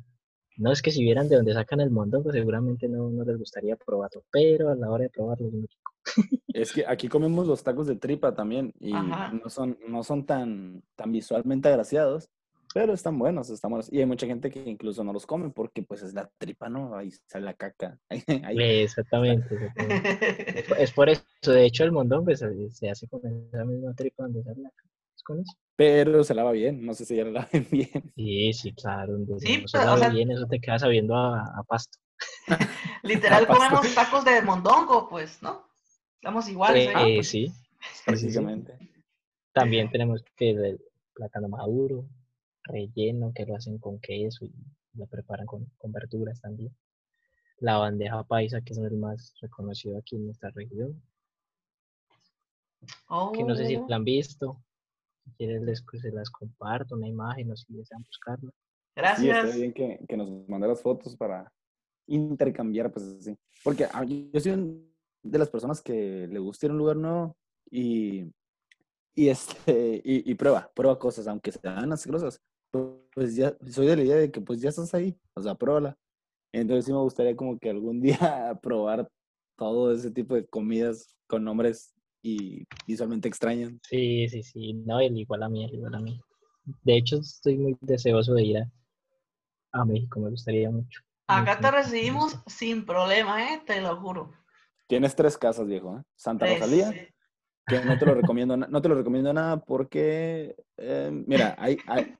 [0.57, 3.75] No es que si vieran de dónde sacan el mondongo, seguramente no, no les gustaría
[3.75, 5.67] probarlo, pero a la hora de probarlo es muy.
[6.47, 10.83] Es que aquí comemos los tacos de tripa también y no son, no son tan,
[10.95, 12.29] tan visualmente agraciados,
[12.73, 13.91] pero están buenos, están buenos.
[13.91, 16.95] Y hay mucha gente que incluso no los come porque pues es la tripa, ¿no?
[16.95, 17.97] Ahí sale la caca.
[18.09, 19.71] Exactamente.
[20.77, 24.43] es, por eso, de hecho el mondón pues, se hace con esa misma tripa donde
[24.43, 24.89] sale la caca.
[25.15, 25.53] Es con eso.
[25.75, 28.11] Pero se lava bien, no sé si ya lo laven bien.
[28.15, 29.17] Sí, sí, claro.
[29.39, 31.99] Sí, se lava bien, eso te queda sabiendo a, a pasto.
[33.03, 35.72] Literal comemos tacos de mondongo, pues, ¿no?
[36.23, 36.87] Estamos iguales.
[36.87, 37.17] ¿eh?
[37.17, 37.51] Eh, sí,
[38.07, 38.77] básicamente.
[39.51, 40.79] También tenemos que el
[41.13, 42.07] plátano maduro,
[42.63, 44.53] relleno, que lo hacen con queso y
[44.93, 46.73] lo preparan con, verduras también.
[47.57, 51.03] La bandeja paisa, que es el más reconocido aquí en nuestra región.
[53.33, 53.85] Que no sé si oh.
[53.89, 54.63] la han visto.
[55.25, 58.49] Si quieren les, se las comparto, una imagen o si desean buscarla.
[58.95, 59.51] Gracias.
[59.51, 61.51] Sí, bien que, que nos mande las fotos para
[62.07, 63.37] intercambiar, pues así.
[63.61, 64.92] Porque ah, yo soy un
[65.23, 67.35] de las personas que le gusta ir a un lugar nuevo
[67.71, 68.25] y,
[69.15, 72.41] y, este, y, prueba, prueba cosas, aunque sean asquerosas.
[72.71, 75.97] Pues ya soy de la idea de que pues ya estás ahí, o sea, pruébala.
[76.51, 79.07] Entonces sí me gustaría como que algún día probar
[79.57, 83.73] todo ese tipo de comidas con nombres y visualmente extraños.
[83.87, 86.19] Sí, sí, sí, no, igual a mí, igual a mí.
[86.83, 88.71] De hecho, estoy muy deseoso de ir a,
[89.73, 91.01] a México, me gustaría mucho.
[91.27, 93.61] Acá te recibimos sin problema, ¿eh?
[93.65, 94.31] Te lo juro.
[94.93, 95.97] Tienes tres casas, viejo.
[95.97, 96.03] ¿eh?
[96.15, 96.59] Santa Tres.
[96.59, 96.93] Rosalía,
[97.67, 102.13] que no te lo recomiendo, no te lo recomiendo nada porque, eh, mira, hay, hay-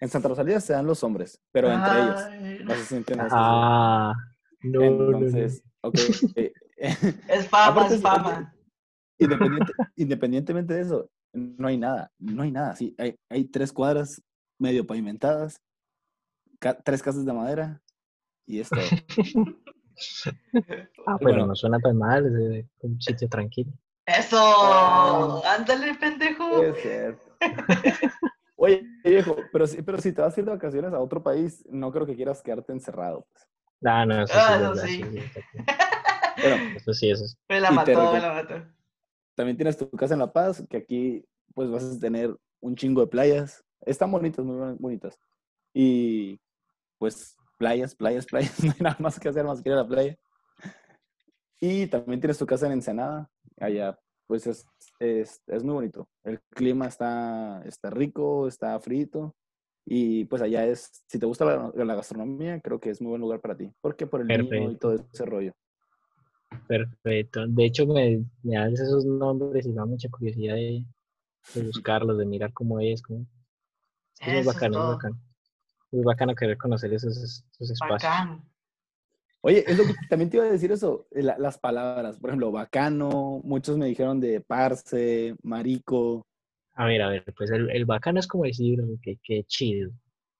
[0.00, 2.18] en Santa Rosalía se dan los hombres, pero entre ellos.
[2.58, 3.36] No sé si entiendes eso.
[3.38, 4.14] Ah,
[4.64, 5.18] no, no, no.
[5.18, 5.94] Entonces, ok.
[6.34, 6.52] eh,
[7.28, 8.52] Es fama, Aparte es es- fama.
[9.20, 12.74] independiente- independientemente de eso, no hay nada, no hay nada.
[12.74, 14.20] Sí, hay, hay tres cuadras
[14.58, 15.60] medio pavimentadas,
[16.58, 17.80] ca- tres casas de madera
[18.44, 18.74] y esto.
[21.06, 21.46] Ah, pero bueno.
[21.46, 23.72] no suena tan mal, es un sitio tranquilo.
[24.06, 25.40] Eso, Ah.
[25.56, 26.48] ándale, pendejo.
[26.50, 27.18] Puede ser.
[28.56, 31.64] Oye, viejo, pero si, pero si te vas a ir de vacaciones a otro país,
[31.68, 33.26] no creo que quieras quedarte encerrado.
[33.32, 33.48] pues.
[33.84, 35.04] Ah, no, eso sí, Ah, es no, sí.
[36.40, 37.36] Bueno, Eso sí, eso sí.
[37.48, 38.54] Me la mató, me la mató.
[39.34, 43.00] también tienes tu casa en La Paz, que aquí pues vas a tener un chingo
[43.02, 43.62] de playas.
[43.84, 45.18] Están bonitas, muy boni- bonitas.
[45.74, 46.40] Y
[46.98, 48.58] pues playas, playas, playas.
[48.64, 50.16] No hay nada más que hacer más que ir a la playa.
[51.60, 53.30] Y también tienes tu casa en Ensenada.
[53.58, 53.96] Allá
[54.26, 54.66] pues es,
[54.98, 56.08] es, es muy bonito.
[56.24, 59.36] El clima está, está rico, está frito.
[59.84, 63.20] Y pues allá es, si te gusta la, la gastronomía, creo que es muy buen
[63.20, 63.70] lugar para ti.
[63.80, 65.52] Porque por el vino y todo ese rollo.
[66.66, 67.46] Perfecto.
[67.46, 70.84] De hecho, me, me das esos nombres y me da mucha curiosidad de,
[71.54, 73.02] de buscarlos, de mirar cómo es.
[73.02, 73.26] Cómo...
[74.18, 74.88] Es Eso es bacano, todo.
[74.92, 75.20] bacano.
[75.92, 78.02] Muy bacano querer conocer esos, esos espacios.
[78.02, 78.42] Bacán.
[79.42, 82.30] Oye, es lo que también te iba a decir eso, eh, la- las palabras, por
[82.30, 86.26] ejemplo, bacano, muchos me dijeron de parce, marico,
[86.74, 89.90] A ver, a ver, pues el, el bacano es como decir que, que chido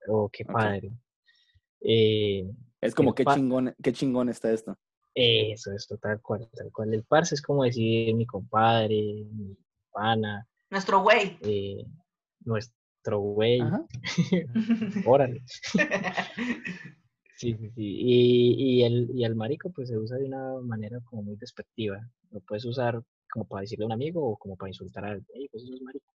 [0.09, 0.91] o que padre.
[1.81, 2.49] Eh,
[2.81, 4.79] es como qué chingón, qué chingón está esto.
[5.15, 6.95] eso, esto, tal cual, tal cual.
[6.95, 9.57] El parce es como decir mi compadre, mi
[9.91, 11.37] pana, Nuestro güey.
[11.43, 11.85] eh,
[12.45, 12.75] nuestro
[13.19, 13.61] güey.
[15.07, 15.43] Órale.
[17.37, 17.73] Sí, sí, sí.
[17.77, 21.99] Y, y, el, y el marico pues se usa de una manera como muy despectiva.
[22.31, 25.27] Lo puedes usar como para decirle a un amigo o como para insultar a alguien.
[25.35, 26.07] "Ey, pues eso es marico.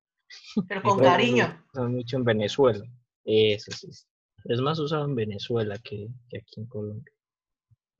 [0.67, 1.63] Pero con cariño.
[1.89, 2.83] mucho en Venezuela.
[3.25, 3.91] Eso sí.
[3.91, 4.05] sí.
[4.45, 7.11] Es más usado en Venezuela que, que aquí en Colombia.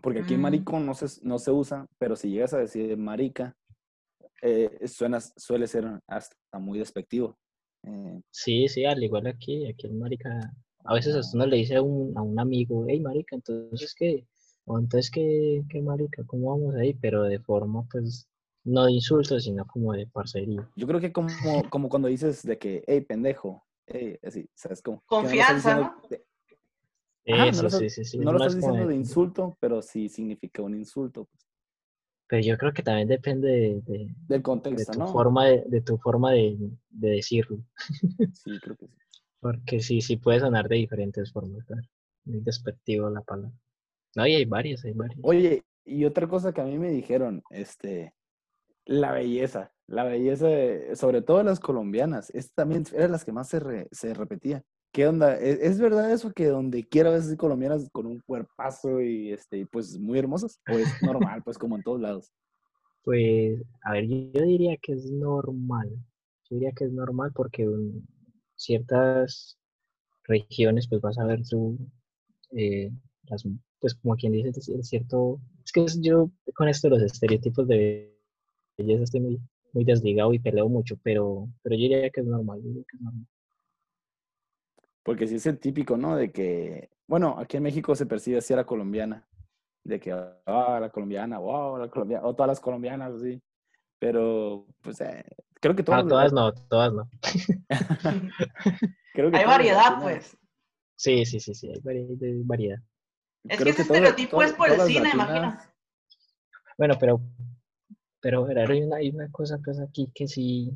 [0.02, 0.41] Porque aquí Mm.
[0.41, 3.56] marico no se, no se usa, pero si llegas a decir marica,
[4.41, 7.38] eh, suena, suele ser hasta muy despectivo.
[7.84, 11.76] Eh, Sí, sí, al igual aquí, aquí el marica, a veces hasta uno le dice
[11.76, 14.28] a un, a un amigo, hey marica, entonces qué,
[14.66, 16.94] o entonces qué, qué marica, ¿cómo vamos ahí?
[16.94, 18.28] Pero de forma pues,
[18.63, 20.70] no de insulto, sino como de parcería.
[20.76, 21.30] yo creo que como,
[21.70, 25.00] como cuando dices de que, hey, pendejo, hey, así, ¿sabes cómo?
[25.00, 25.96] Que no Confianza, ¿no?
[26.10, 26.26] de-
[27.30, 28.18] Ajá, no lo estás- sí, sí, sí.
[28.20, 31.26] no es lo más estás como diciendo de de- insulto, pero sí significa un insulto.
[31.26, 31.46] pues,
[32.28, 35.08] Pero yo creo que también depende de, de- del de contexto, tu ¿no?
[35.08, 36.58] forma de, de tu forma de,
[36.90, 37.60] de decirlo.
[38.34, 38.94] Sí, creo que sí.
[39.40, 41.88] Porque sí, sí puede sonar de diferentes formas, claro.
[42.26, 43.56] Muy despectivo la palabra.
[44.16, 45.20] No, y hay varias, hay varias.
[45.22, 48.13] Oye, y otra cosa que a mí me dijeron, este,
[48.86, 53.32] la belleza, la belleza, de- sobre todo las colombianas, es también era de las que
[53.32, 54.63] más se, re- se repetía.
[54.91, 55.36] ¿Qué onda?
[55.38, 59.65] ¿Es, es verdad eso que donde quiera ves así colombianas con un cuerpazo y este,
[59.67, 60.60] pues muy hermosas?
[60.65, 62.32] ¿O es normal, pues como en todos lados?
[63.04, 65.89] Pues, a ver, yo, diría que es normal.
[66.50, 68.06] Yo diría que es normal porque en
[68.56, 69.58] ciertas
[70.26, 71.78] regiones, pues vas a ver su,
[72.52, 72.91] eh,
[73.26, 73.43] las,
[73.80, 78.15] pues como quien dice, es- cierto, es que yo con esto de los estereotipos de
[78.78, 79.41] belleza estoy muy,
[79.73, 82.97] muy desligado y peleo mucho, pero, pero yo diría que es normal, yo diría que
[82.97, 83.28] es normal.
[85.08, 86.17] Porque sí es el típico, ¿no?
[86.17, 89.26] De que, bueno, aquí en México se percibe así a la colombiana,
[89.86, 93.41] de que, ah, la colombiana, wow, la colombiana, o todas las colombianas, así.
[94.00, 95.24] Pero, pues, eh,
[95.62, 97.10] creo que todas Ah, las- todas no, todas no.
[99.13, 100.38] creo que Hay variedad, latinas- pues.
[101.00, 102.80] Sí, sí, sí, sí, hay vari- hay variedad.
[103.48, 105.58] Es creo que ese estereotipo es por el cine, latinas- imagino.
[106.78, 107.22] Bueno, pero,
[108.20, 110.72] pero Gerardo, hay una, hay una cosa pues aquí que sí,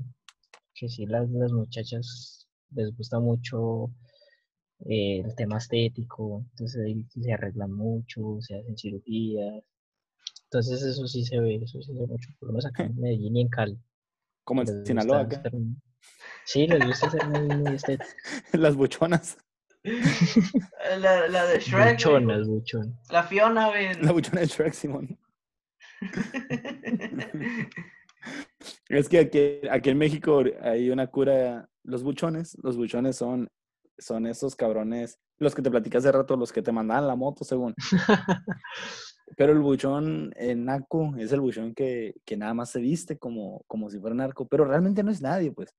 [0.74, 3.90] que sí las, las muchachas les gusta mucho
[4.90, 9.64] eh, el tema estético, entonces ahí se arreglan mucho, se hacen cirugías,
[10.46, 12.96] entonces eso sí se ve, eso sí se ve mucho, por lo menos acá en
[13.00, 13.80] Medellín y en Cali.
[14.44, 15.44] Como en Sinaloa acá,
[16.46, 18.16] sí, les gusta ser muy, muy estéticos.
[18.54, 19.38] las buchonas.
[21.00, 21.94] La, la de Shrek.
[21.94, 23.12] Buchonas, buchonas.
[23.12, 23.72] La Fiona.
[24.02, 25.18] La buchona de Shrek, Simón.
[28.90, 33.50] Es que aquí, aquí en México hay una cura, los buchones, los buchones son,
[34.02, 37.44] son esos cabrones, los que te platicé hace rato, los que te mandaban la moto,
[37.44, 37.74] según.
[39.38, 43.64] Pero el buchón en naco es el buchón que, que nada más se viste como,
[43.68, 45.74] como si fuera narco, pero realmente no es nadie, pues.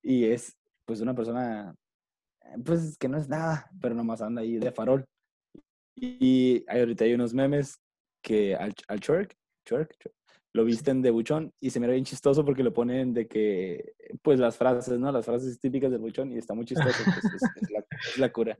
[0.00, 1.74] Y es, pues, una persona
[2.64, 5.04] pues es que no es nada, pero nomás anda ahí de farol.
[5.96, 7.78] Y ahorita hay unos memes
[8.22, 9.34] que al, al Churk,
[9.66, 9.94] Churk,
[10.54, 14.38] lo visten de buchón y se mira bien chistoso porque lo ponen de que, pues
[14.38, 15.12] las frases, ¿no?
[15.12, 18.32] Las frases típicas del buchón y está muy chistoso, pues es, es la, es la
[18.32, 18.56] cura.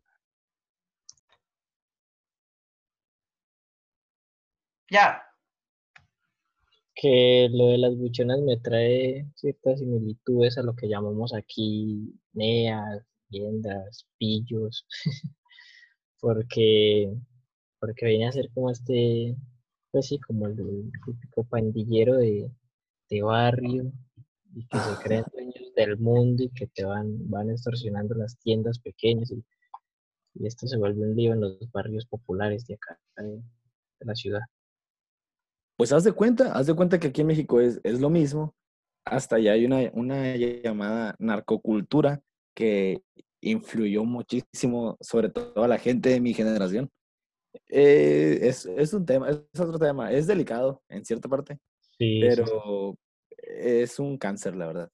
[4.91, 5.23] Ya,
[6.95, 13.05] que lo de las buchonas me trae ciertas similitudes a lo que llamamos aquí neas,
[13.29, 14.87] tiendas, pillos,
[16.21, 17.13] porque,
[17.81, 19.37] porque viene a ser como este,
[19.95, 22.51] pues sí, como el, el típico pandillero de,
[23.09, 23.93] de barrio
[24.53, 28.81] y que se creen dueños del mundo y que te van, van extorsionando las tiendas
[28.81, 29.45] pequeñas y,
[30.35, 34.17] y esto se vuelve un lío en los barrios populares de acá, de, de la
[34.17, 34.41] ciudad.
[35.77, 38.53] Pues haz de cuenta, haz de cuenta que aquí en México es, es lo mismo.
[39.05, 42.21] Hasta allá hay una, una llamada narcocultura
[42.53, 43.01] que
[43.41, 46.91] influyó muchísimo, sobre todo a la gente de mi generación.
[47.69, 52.21] Eh, es, es un tema, es otro tema, es delicado en cierta parte, Sí, sí,
[52.21, 52.21] sí.
[52.21, 52.97] pero
[53.39, 54.91] es un cáncer, la verdad.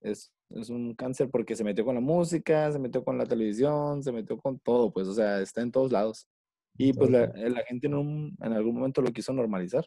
[0.00, 4.02] Es, es un cáncer porque se metió con la música, se metió con la televisión,
[4.02, 6.26] se metió con todo, pues, o sea, está en todos lados.
[6.78, 9.84] Y pues la, la gente en, un- en algún momento lo quiso normalizar,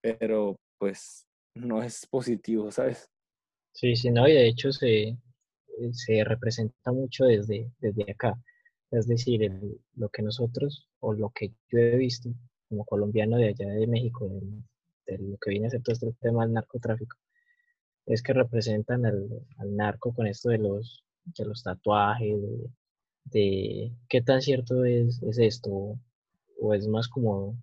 [0.00, 3.10] pero pues no es positivo, ¿sabes?
[3.72, 5.16] Sí, sí, no, y de hecho se,
[5.92, 8.34] se representa mucho desde, desde acá.
[8.90, 9.50] Es decir,
[9.94, 12.30] lo que nosotros, o lo que yo he visto
[12.68, 14.28] como colombiano de allá de México,
[15.06, 17.16] de, lo que viene a ser todo este tema del narcotráfico,
[18.06, 19.44] es que representan al,
[19.76, 22.36] narco con esto de los, de los tatuajes,
[23.24, 25.98] de, qué tan cierto es, es esto,
[26.60, 27.56] o es más como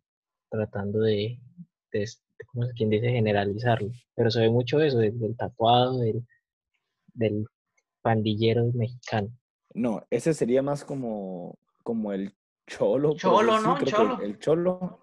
[0.50, 1.40] tratando de,
[2.48, 3.10] ¿cómo es quien dice?
[3.10, 3.92] Generalizarlo.
[4.16, 6.26] Pero se ve mucho eso, del, del tatuado, del,
[7.14, 7.46] del
[8.02, 9.30] pandillero mexicano.
[9.78, 13.16] No, ese sería más como, como el cholo.
[13.16, 13.80] Cholo, ¿no?
[13.84, 14.20] Cholo.
[14.22, 15.00] El, cholo,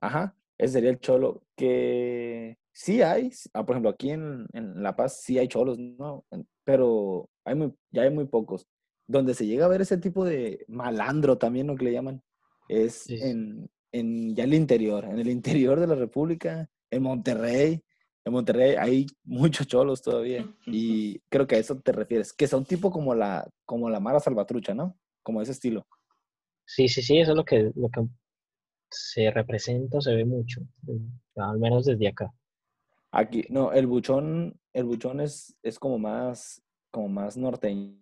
[0.00, 4.96] ajá, ese sería el cholo que sí hay, ah, por ejemplo, aquí en, en La
[4.96, 6.24] Paz sí hay cholos, ¿no?
[6.64, 8.66] Pero hay muy, ya hay muy pocos.
[9.06, 12.20] Donde se llega a ver ese tipo de malandro también, lo que le llaman,
[12.68, 13.18] es sí.
[13.22, 17.84] en, en ya el interior, en el interior de la República, en Monterrey.
[18.28, 20.46] En Monterrey hay muchos cholos todavía.
[20.66, 24.20] Y creo que a eso te refieres, que son tipo como la, como la Mara
[24.20, 24.96] Salvatrucha, ¿no?
[25.22, 25.86] Como ese estilo.
[26.66, 28.06] Sí, sí, sí, eso es lo que, lo que
[28.90, 31.00] se representa se ve mucho, eh,
[31.36, 32.30] al menos desde acá.
[33.10, 37.98] Aquí, no, el buchón, el buchón es, es como más, como más norteño.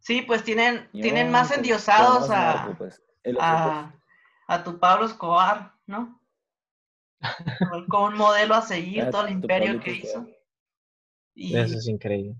[0.00, 3.00] sí, pues tienen, tienen más endiosados más a, pues.
[3.22, 6.20] Pues, a tu Pablo Escobar, ¿no?
[7.88, 10.26] Como- un modelo a seguir, todo el imperio que hizo.
[11.34, 12.34] Y, Eso es increíble.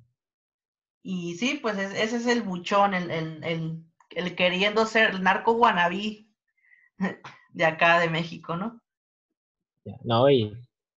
[1.02, 5.22] y sí, pues es- ese es el buchón, el, el, el, el queriendo ser el
[5.22, 6.32] narco guanabí
[7.52, 8.80] de acá de México, ¿no?
[10.02, 10.52] No, y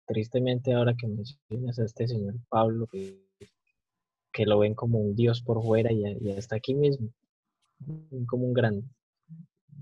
[0.06, 3.20] tristemente ahora que mencionas a este señor Pablo, que,
[4.32, 7.10] que lo ven como un dios por fuera y, y hasta aquí mismo,
[8.28, 8.88] como un grande.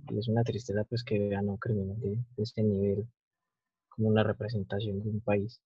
[0.10, 3.08] Y es una tristeza pues que vean a un criminal de, de este nivel
[3.96, 5.62] como una representación de un país.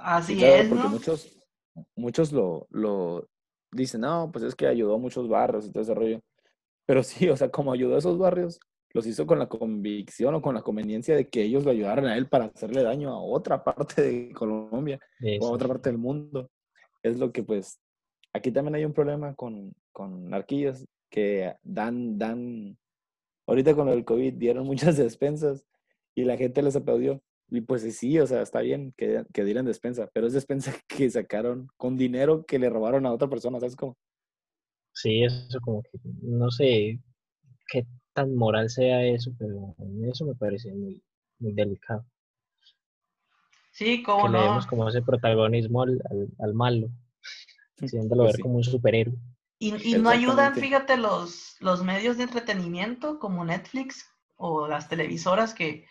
[0.00, 0.90] Así claro, es, porque ¿no?
[0.90, 1.42] muchos,
[1.96, 3.28] muchos lo, lo
[3.72, 6.20] dicen, no, pues es que ayudó a muchos barrios y todo ese rollo.
[6.86, 8.60] Pero sí, o sea, como ayudó a esos barrios,
[8.94, 12.16] los hizo con la convicción o con la conveniencia de que ellos lo ayudaran a
[12.16, 15.00] él para hacerle daño a otra parte de Colombia
[15.40, 16.50] o a otra parte del mundo.
[17.02, 17.80] Es lo que pues,
[18.34, 22.76] aquí también hay un problema con, con narquillos que dan, dan,
[23.46, 25.64] ahorita con el COVID dieron muchas despensas
[26.14, 27.22] y la gente les aplaudió.
[27.50, 31.10] Y pues sí, o sea, está bien que, que dieran despensa, pero es despensa que
[31.10, 33.96] sacaron con dinero que le robaron a otra persona, ¿sabes cómo?
[34.94, 37.00] Sí, eso como que no sé
[37.68, 41.02] qué tan moral sea eso, pero a mí eso me parece muy,
[41.38, 42.06] muy delicado.
[43.70, 44.70] Sí, Que cómo le demos no.
[44.70, 46.90] como ese protagonismo al, al, al malo,
[47.80, 48.42] haciéndolo Pues ver sí.
[48.42, 49.16] como un superhéroe.
[49.58, 54.06] Y, y no ayudan, fíjate, los, los medios de entretenimiento como Netflix
[54.36, 55.86] o las televisoras que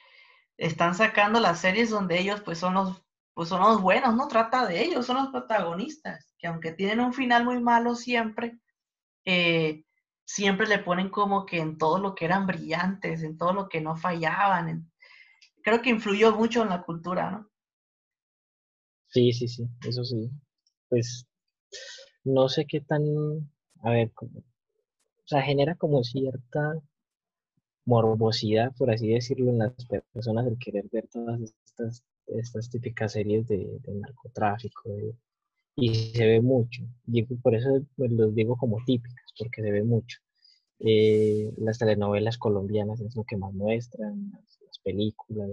[0.57, 4.27] están sacando las series donde ellos pues son los, pues son los buenos, ¿no?
[4.27, 8.59] Trata de ellos, son los protagonistas, que aunque tienen un final muy malo siempre,
[9.25, 9.85] eh,
[10.25, 13.81] siempre le ponen como que en todo lo que eran brillantes, en todo lo que
[13.81, 14.91] no fallaban.
[15.63, 17.49] creo que influyó mucho en la cultura, ¿no?
[19.09, 20.31] Sí, sí, sí, eso sí.
[20.89, 21.27] Pues
[22.23, 23.03] no sé qué tan,
[23.83, 24.43] a ver, como- o
[25.27, 26.73] sea, genera como cierta
[27.85, 29.73] morbosidad, por así decirlo, en las
[30.13, 34.89] personas el querer ver todas estas, estas típicas series de, narcotráfico,
[35.75, 36.83] y se ve mucho.
[37.07, 40.19] Y por eso los digo como típicas, porque se ve mucho.
[40.79, 45.49] Eh, las telenovelas colombianas es lo que más muestran, las, películas,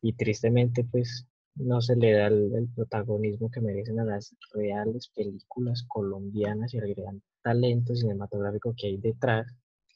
[0.00, 5.84] y tristemente pues no se le da el, protagonismo que merecen a las reales películas
[5.88, 9.46] colombianas y al gran talento cinematográfico que hay detrás,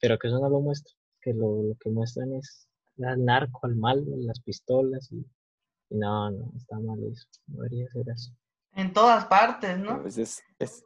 [0.01, 0.93] pero que eso no lo muestra,
[1.27, 2.68] que lo, que muestran es
[2.99, 5.27] el narco, al mal, las pistolas y,
[5.91, 8.33] no, no, está mal eso, no debería ser eso.
[8.74, 10.03] En todas partes, ¿no?
[10.03, 10.85] Pues es, es,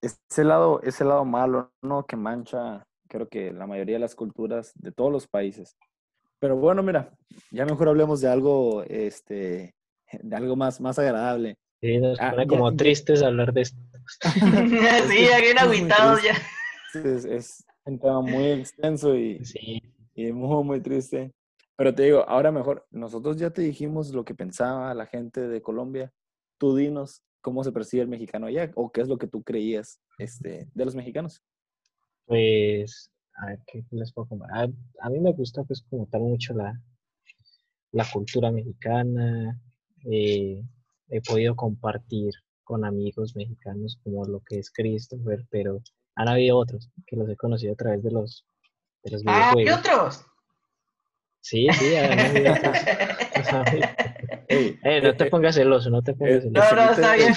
[0.00, 2.06] ese lado, ese lado malo, ¿no?
[2.06, 5.76] Que mancha, creo que la mayoría de las culturas de todos los países.
[6.38, 7.12] Pero bueno, mira,
[7.50, 9.74] ya mejor hablemos de algo, este,
[10.10, 11.58] de algo más, más agradable.
[11.82, 13.78] Sí, nos ah, pone como tristes hablar de esto.
[14.22, 16.34] sí, ya bien aguitados ya.
[16.94, 19.42] Es, un tema muy extenso y,
[20.14, 21.32] y muy, muy triste.
[21.76, 25.62] Pero te digo, ahora mejor, nosotros ya te dijimos lo que pensaba la gente de
[25.62, 26.12] Colombia.
[26.58, 30.00] Tú dinos cómo se percibe el mexicano allá o qué es lo que tú creías
[30.18, 31.42] este, de los mexicanos.
[32.26, 34.70] Pues, a ver, ¿qué les puedo comparar?
[35.00, 36.78] A, mí me gusta pues como tal mucho la,
[37.92, 39.58] la cultura mexicana.
[40.04, 40.62] Eh,
[41.08, 42.32] he podido compartir
[42.62, 45.80] con amigos mexicanos como lo que es Christopher, pero
[46.16, 48.46] han habido otros que los he conocido a través de los,
[49.02, 50.24] de los ah, ¿qué otros?
[51.42, 51.94] Sí, sí,
[54.48, 56.74] eh, no te pongas celoso, no te pongas celoso.
[56.74, 57.32] No, no, está bien.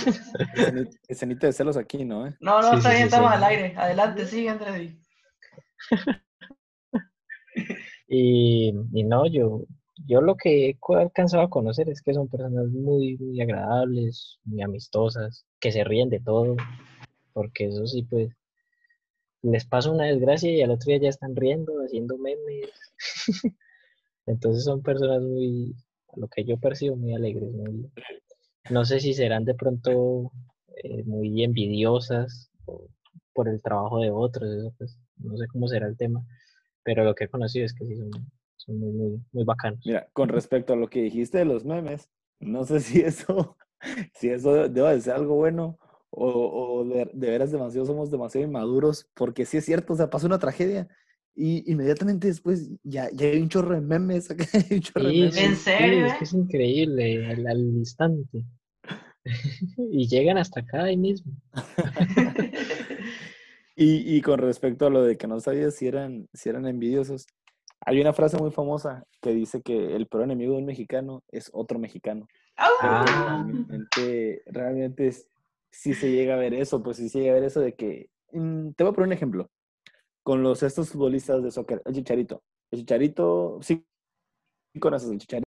[1.08, 2.28] Escenita de celos aquí, ¿no?
[2.28, 2.36] Eh?
[2.42, 3.74] No, no, está bien, estamos al aire.
[3.78, 4.94] Adelante, sigue, Andrés.
[8.08, 9.64] y, y no, yo,
[10.06, 14.62] yo lo que he alcanzado a conocer es que son personas muy, muy agradables, muy
[14.62, 16.58] amistosas, que se ríen de todo,
[17.32, 18.30] porque eso sí, pues,
[19.44, 22.72] les pasa una desgracia y al otro día ya están riendo, haciendo memes.
[24.26, 25.76] Entonces son personas muy,
[26.08, 27.50] a lo que yo percibo, muy alegres.
[28.70, 30.32] no sé si serán de pronto
[30.82, 32.50] eh, muy envidiosas
[33.34, 36.26] por, el trabajo de otros, pues, no sé cómo será el tema,
[36.84, 39.82] pero lo que he conocido es que sí son, muy, muy, muy bacanos.
[39.86, 43.58] Mira, con respecto a lo que dijiste de los memes, no sé si eso,
[44.14, 45.78] si eso debe ser algo bueno
[46.16, 50.10] o, o de, de, veras demasiado somos demasiado inmaduros, porque sí es cierto, o sea,
[50.10, 50.88] pasó una tragedia
[51.36, 54.30] y inmediatamente después ya, ya hay un chorro de memes.
[54.32, 55.38] Acá, un chorro de memes.
[55.38, 56.06] ¿En serio?
[56.06, 58.46] es que es increíble al, instante.
[59.92, 61.34] y llegan hasta acá ahí mismo.
[63.76, 67.26] y, y, con respecto a lo de que no sabías si eran, si eran envidiosos,
[67.86, 71.50] hay una frase muy famosa que dice que el peor enemigo de un mexicano es
[71.54, 72.28] otro mexicano.
[72.58, 73.46] Ah.
[73.48, 75.08] Realmente, realmente
[75.74, 78.10] si se llega a ver eso, pues si se llega a ver eso de que...
[78.32, 79.50] Mm, te voy a poner un ejemplo
[80.24, 82.44] con los estos futbolistas de soccer, el Chicharito.
[82.72, 83.84] El Chicharito, sí,
[84.80, 85.50] conoces el Chicharito.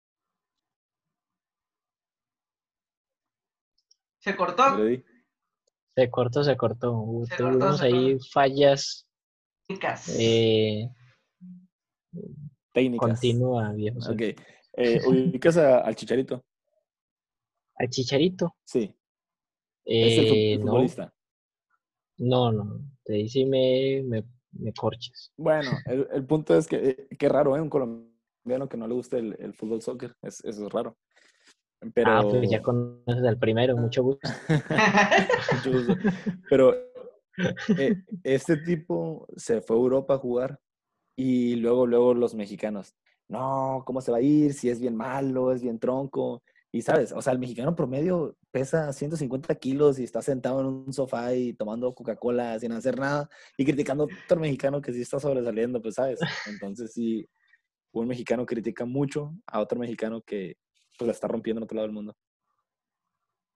[4.19, 4.63] ¿Se cortó?
[5.95, 7.23] Se cortó, se cortó.
[7.37, 9.05] Tuvimos ahí fallas.
[10.17, 10.89] Eh,
[12.73, 13.09] Técnicas.
[13.09, 13.99] Continúa, viejo.
[13.99, 14.21] Ok.
[14.77, 16.43] Eh, ¿Ubicas al Chicharito?
[17.77, 18.55] ¿Al Chicharito?
[18.63, 18.95] Sí.
[19.85, 21.13] Es el eh, futbolista.
[22.17, 22.81] No, no.
[23.03, 24.25] Te dice me, me
[24.57, 25.31] me corches.
[25.37, 27.61] Bueno, el, el punto es que, eh, qué raro, ¿eh?
[27.61, 30.97] Un colombiano que no le guste el, el fútbol soccer, es, eso es raro.
[31.93, 32.11] Pero...
[32.11, 34.27] Ah, pues ya conoces al primero, mucho gusto.
[35.53, 35.95] mucho gusto.
[36.49, 36.73] Pero
[37.77, 40.59] eh, este tipo se fue a Europa a jugar
[41.15, 42.95] y luego, luego los mexicanos,
[43.27, 44.53] no, ¿cómo se va a ir?
[44.53, 46.43] Si es bien malo, es bien tronco.
[46.75, 50.91] Y sabes, o sea, el mexicano promedio pesa 150 kilos y está sentado en un
[50.91, 55.17] sofá y tomando Coca-Cola sin hacer nada y criticando a otro mexicano que sí está
[55.17, 56.19] sobresaliendo, pues sabes.
[56.47, 57.25] Entonces sí,
[57.93, 60.57] un mexicano critica mucho a otro mexicano que
[60.97, 62.17] pues la está rompiendo en otro lado del mundo.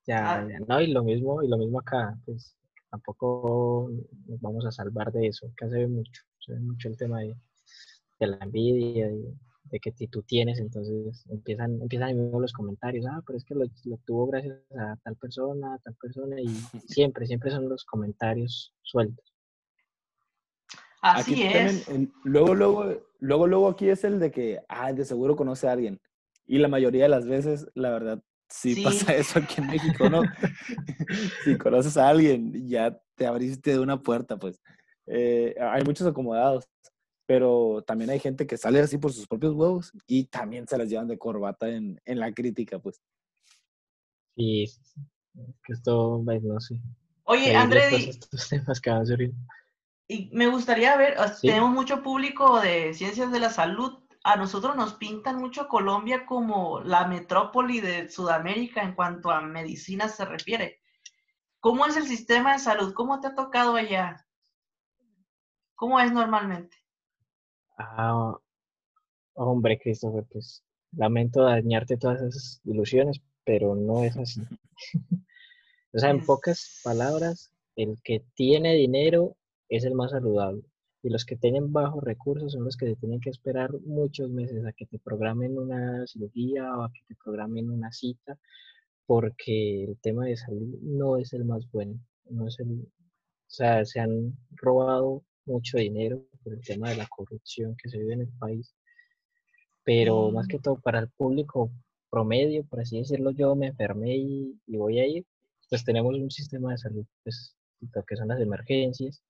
[0.07, 2.55] Ya, ya, no, y lo mismo, y lo mismo acá, pues
[2.89, 3.91] tampoco
[4.27, 7.19] nos vamos a salvar de eso, acá se ve mucho, se ve mucho el tema
[7.19, 7.35] de,
[8.17, 9.37] de la envidia y
[9.69, 13.65] de que si tú tienes, entonces empiezan, empiezan los comentarios, ah, pero es que lo,
[14.05, 16.47] tuvo gracias a tal persona, a tal persona, y
[16.87, 19.25] siempre, siempre son los comentarios sueltos.
[21.01, 21.87] Así es.
[22.23, 25.99] luego, luego, luego, luego aquí es el de que, ah, de seguro conoce a alguien.
[26.45, 30.23] Y la mayoría de las veces, la verdad, sí, pasa eso aquí en México, ¿no?
[31.45, 34.59] si conoces a alguien, ya te abriste de una puerta, pues.
[35.07, 36.67] Eh, hay muchos acomodados
[37.29, 40.89] pero también hay gente que sale así por sus propios huevos y también se las
[40.89, 43.03] llevan de corbata en, en la crítica, pues.
[44.35, 44.65] Sí,
[45.63, 46.81] que esto, no sé.
[47.25, 48.17] Oye, Andrés,
[50.07, 54.95] y me gustaría ver, tenemos mucho público de ciencias de la salud a nosotros nos
[54.95, 60.81] pintan mucho Colombia como la metrópoli de Sudamérica en cuanto a medicina se refiere.
[61.59, 62.91] ¿Cómo es el sistema de salud?
[62.95, 64.25] ¿Cómo te ha tocado allá?
[65.75, 66.78] ¿Cómo es normalmente?
[67.79, 68.37] Ah,
[69.35, 74.41] hombre, Christopher, pues lamento dañarte todas esas ilusiones, pero no es así.
[75.93, 79.37] o sea, en pocas palabras, el que tiene dinero
[79.69, 80.63] es el más saludable.
[81.01, 84.65] Y los que tienen bajos recursos son los que se tienen que esperar muchos meses
[84.65, 88.37] a que te programen una cirugía o a que te programen una cita,
[89.05, 91.97] porque el tema de salud no es el más bueno.
[92.25, 97.07] No es el, o sea, se han robado mucho dinero por el tema de la
[97.07, 98.73] corrupción que se vive en el país.
[99.83, 101.71] Pero más que todo para el público
[102.09, 105.25] promedio, por así decirlo, yo me enfermé y, y voy a ir,
[105.69, 107.55] pues tenemos un sistema de salud, pues,
[108.07, 109.21] que son las emergencias,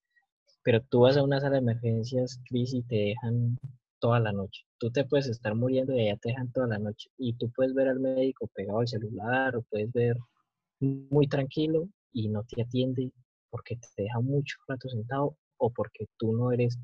[0.63, 3.57] pero tú vas a una sala de emergencias, Cris, y te dejan
[3.99, 4.63] toda la noche.
[4.77, 7.09] Tú te puedes estar muriendo y allá te dejan toda la noche.
[7.17, 10.17] Y tú puedes ver al médico pegado al celular o puedes ver
[10.79, 13.11] muy tranquilo y no te atiende
[13.49, 16.77] porque te deja mucho rato sentado o porque tú no eres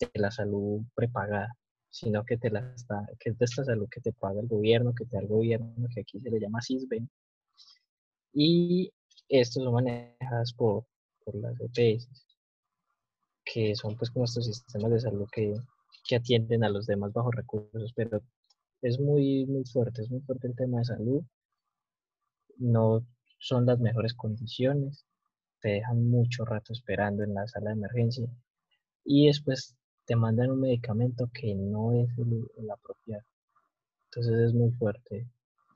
[0.00, 1.48] de la salud prepagada,
[1.90, 4.94] sino que, te la está, que es de esta salud que te paga el gobierno,
[4.94, 7.08] que te da el gobierno, que aquí se le llama CISBEN.
[8.32, 8.92] Y
[9.28, 10.86] estos son manejadas por,
[11.24, 12.08] por las EPS
[13.52, 15.54] que son pues como estos sistemas de salud que,
[16.04, 18.22] que atienden a los demás bajos recursos, pero
[18.82, 21.22] es muy, muy fuerte, es muy fuerte el tema de salud.
[22.58, 23.04] No
[23.38, 25.04] son las mejores condiciones,
[25.60, 28.26] te dejan mucho rato esperando en la sala de emergencia
[29.04, 33.22] y después te mandan un medicamento que no es el, el apropiado.
[34.06, 35.26] Entonces es muy fuerte.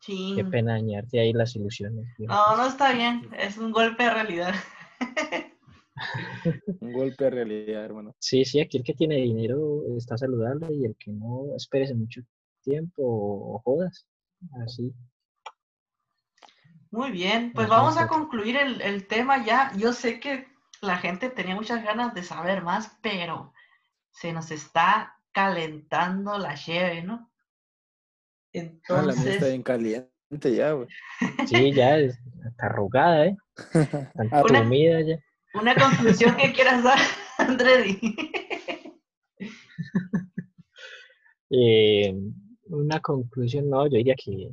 [0.00, 0.32] Sí.
[0.36, 2.06] Qué pena dañarte ahí las ilusiones.
[2.18, 4.54] No, no está bien, es un golpe de realidad.
[6.80, 8.14] Un golpe de realidad, hermano.
[8.18, 12.22] Sí, sí, aquí el que tiene dinero está saludable y el que no, espérese mucho
[12.62, 14.06] tiempo o jodas.
[14.64, 14.92] Así.
[16.94, 19.72] Muy bien, pues Ajá, vamos a concluir el, el tema ya.
[19.76, 20.46] Yo sé que
[20.80, 23.52] la gente tenía muchas ganas de saber más, pero
[24.12, 27.32] se nos está calentando la cheve, ¿no?
[28.54, 30.86] Ah, la mía está Entonces, bien caliente ya, güey.
[31.48, 32.16] Sí, ya es-
[32.48, 33.36] está arrugada, ¿eh?
[34.14, 35.18] Está Una- entumida ya.
[35.54, 36.98] una conclusión que quieras dar,
[37.38, 38.14] Andredi.
[41.50, 42.14] Eh,
[42.66, 44.52] una conclusión, no, yo diría que,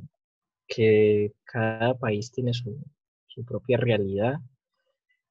[0.74, 2.78] que cada país tiene su,
[3.26, 4.36] su propia realidad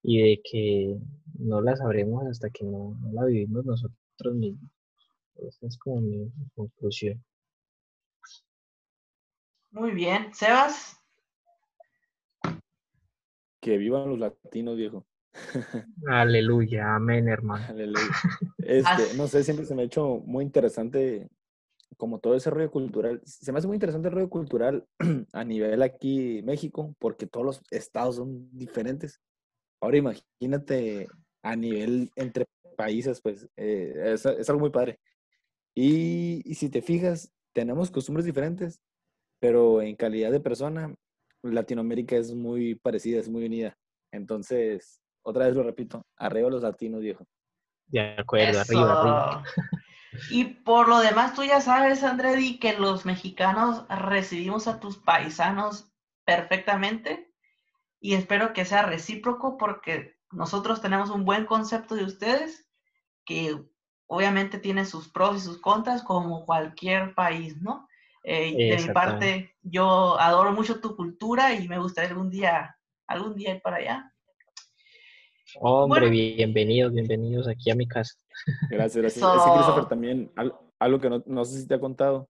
[0.03, 0.97] y de que
[1.39, 4.69] no la sabremos hasta que no, no la vivimos nosotros mismos.
[5.35, 7.23] Esa es como mi, conclusión.
[9.71, 10.97] Muy bien, Sebas.
[13.59, 15.05] Que vivan los latinos, viejo.
[16.07, 17.65] Aleluya, amén, hermano.
[17.67, 18.11] Aleluya.
[18.57, 21.29] Este, no sé, siempre se me ha hecho muy interesante
[22.01, 23.21] como todo ese rollo cultural.
[23.25, 24.87] Se me hace muy interesante el rollo cultural
[25.33, 29.21] a nivel aquí México, porque todos los estados son diferentes.
[29.79, 31.07] Ahora imagínate
[31.43, 34.99] a nivel entre países, pues eh, es, es algo muy padre.
[35.75, 38.81] Y, y si te fijas, tenemos costumbres diferentes,
[39.39, 40.95] pero en calidad de persona,
[41.43, 43.77] Latinoamérica es muy parecida, es muy unida.
[44.11, 47.27] Entonces, otra vez lo repito, arriba los latinos, viejo.
[47.85, 49.43] De acuerdo, arriba, arriba.
[50.29, 55.91] Y por lo demás, tú ya sabes, Andredi, que los mexicanos recibimos a tus paisanos
[56.25, 57.31] perfectamente
[57.99, 62.67] y espero que sea recíproco porque nosotros tenemos un buen concepto de ustedes
[63.25, 63.57] que
[64.07, 67.87] obviamente tiene sus pros y sus contras como cualquier país, ¿no?
[68.23, 73.35] Eh, de mi parte, yo adoro mucho tu cultura y me gustaría algún día, algún
[73.35, 74.13] día ir para allá.
[75.59, 76.11] Hombre, Bueno.
[76.11, 78.15] bienvenidos, bienvenidos aquí a mi casa.
[78.69, 79.25] Gracias, gracias.
[79.25, 82.29] Que Christopher también, al- algo que no, no sé si te ha contado,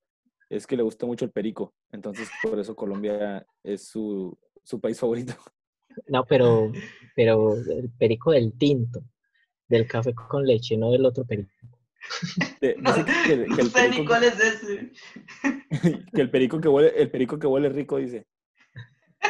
[0.49, 1.73] es que le gusta mucho el perico.
[1.91, 5.33] Entonces, por eso Colombia es su, su país favorito.
[6.07, 6.71] No, pero,
[7.15, 9.01] pero el perico del tinto,
[9.67, 11.51] del café con leche, no del otro perico.
[12.59, 14.91] De- dice que, que- que No el ni perico, cuál es ese.
[16.13, 18.25] que el perico que huele, el perico que huele rico, dice.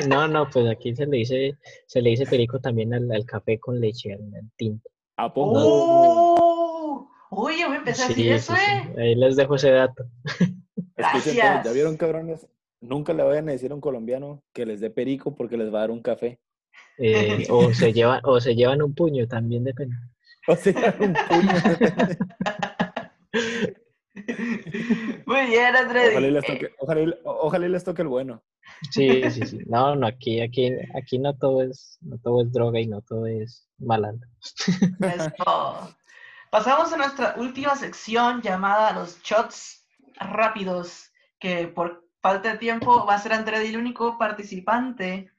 [0.07, 3.59] No, no, pues aquí se le dice, se le dice perico también al, al café
[3.59, 4.89] con leche, al, al tinto.
[5.17, 5.53] ¿A poco?
[5.55, 7.11] ¡Oh!
[7.31, 8.71] Uy, yo me empecé a decir Sí, eso, sí, sí.
[8.97, 9.01] ¿eh?
[9.01, 10.05] Ahí les dejo ese dato.
[10.97, 11.65] Escuchen Gracias.
[11.65, 12.47] ¿Ya vieron, cabrones?
[12.81, 15.77] Nunca le vayan a decir a un colombiano que les dé perico porque les va
[15.77, 16.39] a dar un café.
[16.97, 19.95] Eh, o se llevan, o se llevan un puño, también depende.
[20.47, 21.51] O sea, un puño.
[25.25, 26.09] Muy bien, Andrés.
[26.11, 28.43] Ojalá y les toque, ojalá ojalá y les toque el bueno.
[28.91, 29.59] Sí, sí, sí.
[29.67, 33.27] No, no, aquí, aquí, aquí no todo es, no todo es droga y no todo
[33.27, 34.27] es malandro.
[36.49, 43.15] Pasamos a nuestra última sección llamada los shots rápidos, que por falta de tiempo va
[43.15, 45.31] a ser Andredi el único participante.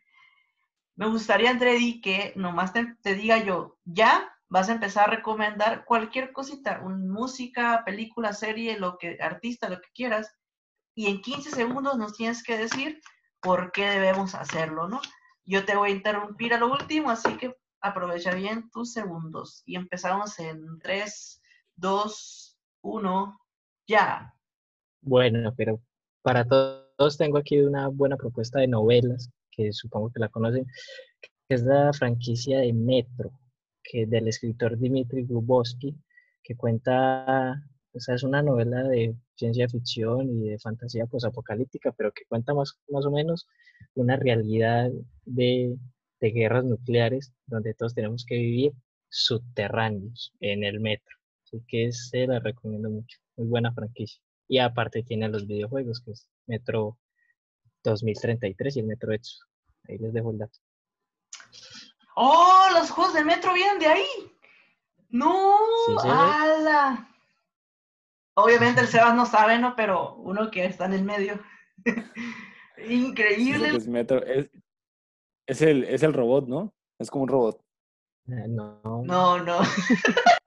[0.97, 5.85] Me gustaría, Andredi, que nomás te, te diga yo, ya vas a empezar a recomendar
[5.87, 10.35] cualquier cosita, un, música, película, serie, lo que, artista, lo que quieras,
[10.95, 13.01] y en 15 segundos nos tienes que decir
[13.43, 15.01] por qué debemos hacerlo, ¿no?
[15.45, 19.62] Yo te voy a interrumpir a lo último, así que aprovecha bien tus segundos.
[19.66, 21.43] Y empezamos en 3,
[21.76, 23.40] 2, 1,
[23.88, 24.34] ya.
[25.01, 25.80] Bueno, pero
[26.22, 30.64] para todos tengo aquí una buena propuesta de novelas, que supongo que la conocen,
[31.20, 33.32] que es la franquicia de Metro,
[33.82, 35.97] que del escritor Dimitri Glubowski,
[36.45, 37.61] que cuenta,
[37.93, 42.55] o sea, es una novela de ciencia ficción y de fantasía posapocalíptica, pero que cuenta
[42.55, 43.49] más, más o menos
[43.95, 44.88] una realidad
[45.24, 45.76] de,
[46.20, 48.72] de guerras nucleares donde todos tenemos que vivir
[49.09, 51.16] subterráneos en el metro.
[51.45, 53.18] Así que se la recomiendo mucho.
[53.36, 54.22] Muy buena franquicia.
[54.47, 56.99] Y aparte tiene los videojuegos, que es Metro
[57.82, 59.45] 2033 y el Metro Exo.
[59.88, 60.59] Ahí les dejo el dato.
[62.14, 62.68] ¡Oh!
[62.74, 64.07] Los juegos de Metro vienen de ahí.
[65.11, 65.57] ¡No!
[65.86, 66.09] Sí.
[66.09, 67.11] ¡Hala!
[68.35, 69.74] Obviamente el Sebas no sabe, ¿no?
[69.76, 71.41] Pero uno que está en el medio.
[72.89, 73.68] Increíble.
[73.76, 74.51] es, metro- es-
[75.47, 76.72] es el, es el robot, ¿no?
[76.99, 77.61] Es como un robot.
[78.28, 79.59] Ah, No, No, no.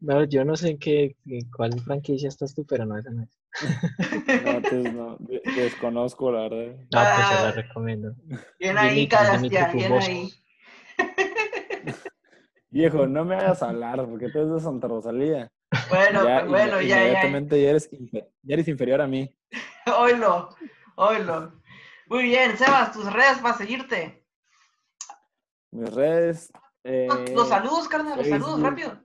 [0.00, 3.22] no, yo no sé en qué, en cuál franquicia estás tú, pero no, esa no
[3.22, 3.30] es.
[4.44, 6.74] No, entonces no, de- desconozco, la verdad.
[6.76, 7.52] No, pues se la Ah.
[7.52, 8.14] recomiendo.
[8.58, 10.32] Bien ahí, Dimitri bien ahí.
[12.70, 15.50] Viejo, no me hagas hablar, porque tú eres de Santa Rosalía.
[15.88, 17.02] Bueno, Ya, pues bueno, ya, ya.
[17.02, 19.34] Inmediatamente ya eres, ya eres inferior a mí.
[19.98, 20.48] Oilo,
[20.96, 21.60] oilo.
[22.08, 24.24] Muy bien, Sebas, tus redes para seguirte.
[25.72, 26.52] Mis redes.
[26.84, 29.00] eh, Los saludos, carnal, los saludos, rápido.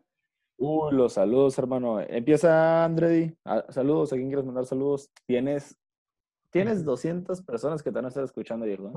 [0.57, 1.99] Uy, los saludos, hermano.
[2.01, 3.34] Empieza, Andredi.
[3.45, 5.10] Ah, saludos, ¿a quién quieres mandar saludos?
[5.26, 5.78] Tienes,
[6.51, 8.91] tienes 200 personas que te van a estar escuchando, viejo.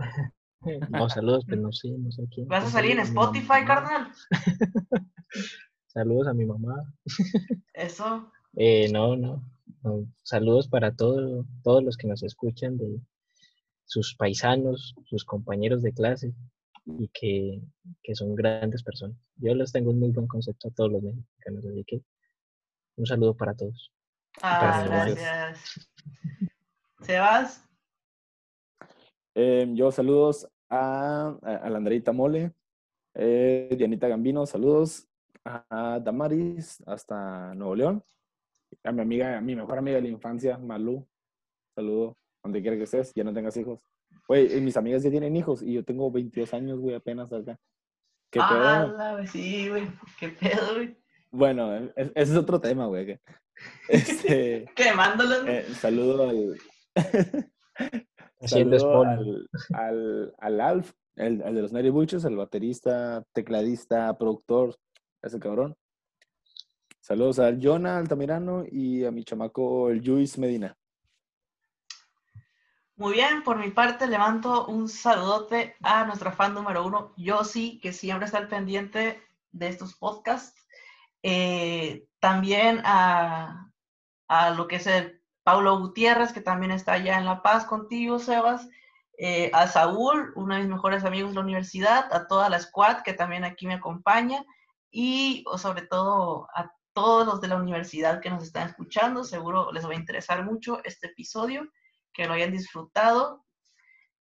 [0.90, 2.48] No, saludos, pues no sé, no sé quién.
[2.48, 4.12] ¿Vas a salir en Spotify, carnal?
[5.92, 6.90] Saludos a mi mamá.
[7.74, 8.30] Eso.
[8.56, 9.42] Eh, no, no,
[9.82, 10.06] no.
[10.22, 12.98] Saludos para todo- todos los que nos escuchan, de
[13.84, 16.32] sus paisanos, sus compañeros de clase
[16.86, 17.60] y que,
[18.02, 19.16] que son grandes personas.
[19.36, 22.02] Yo les tengo un muy buen concepto a todos los mexicanos, así que
[22.96, 23.92] un saludo para todos.
[24.40, 25.18] Ah, Gracias.
[25.18, 25.90] gracias.
[27.02, 27.68] Sebas,
[29.34, 32.52] Eh, yo saludos a, a, a la Andreita Mole,
[33.14, 35.06] eh, Dianita Gambino, saludos
[35.44, 38.04] a Damaris hasta Nuevo León,
[38.84, 41.06] a mi amiga, a mi mejor amiga de la infancia, Malú,
[41.74, 43.80] saludo donde quiera que estés, ya no tengas hijos.
[44.28, 47.58] Güey, y mis amigas ya tienen hijos y yo tengo 22 años, güey, apenas acá.
[48.30, 48.96] ¿Qué ah, pedo?
[48.96, 49.88] la- sí, güey.
[50.18, 50.96] ¿Qué pedo, güey?
[51.30, 53.18] Bueno, e- ese es otro tema, güey.
[53.88, 55.46] Este, Quemándolos.
[55.46, 56.58] eh, saludo al...
[58.40, 64.74] Saludo al, al, al Alf, el, el de los Butchers, el baterista, tecladista, productor,
[65.22, 65.76] ese cabrón.
[67.00, 70.76] Saludos al Jonah Altamirano y a mi chamaco, el Luis Medina.
[72.94, 77.92] Muy bien, por mi parte levanto un saludote a nuestra fan número uno, Yossi, que
[77.92, 79.20] siempre está al pendiente
[79.50, 80.64] de estos podcasts.
[81.22, 83.72] Eh, también a,
[84.28, 88.18] a lo que es el Paulo Gutiérrez, que también está allá en La Paz contigo,
[88.18, 88.68] Sebas.
[89.18, 93.02] Eh, a Saúl, uno de mis mejores amigos de la universidad, a toda la squad
[93.02, 94.44] que también aquí me acompaña
[94.92, 99.24] y sobre todo a todos los de la universidad que nos están escuchando.
[99.24, 101.68] Seguro les va a interesar mucho este episodio
[102.12, 103.44] que lo hayan disfrutado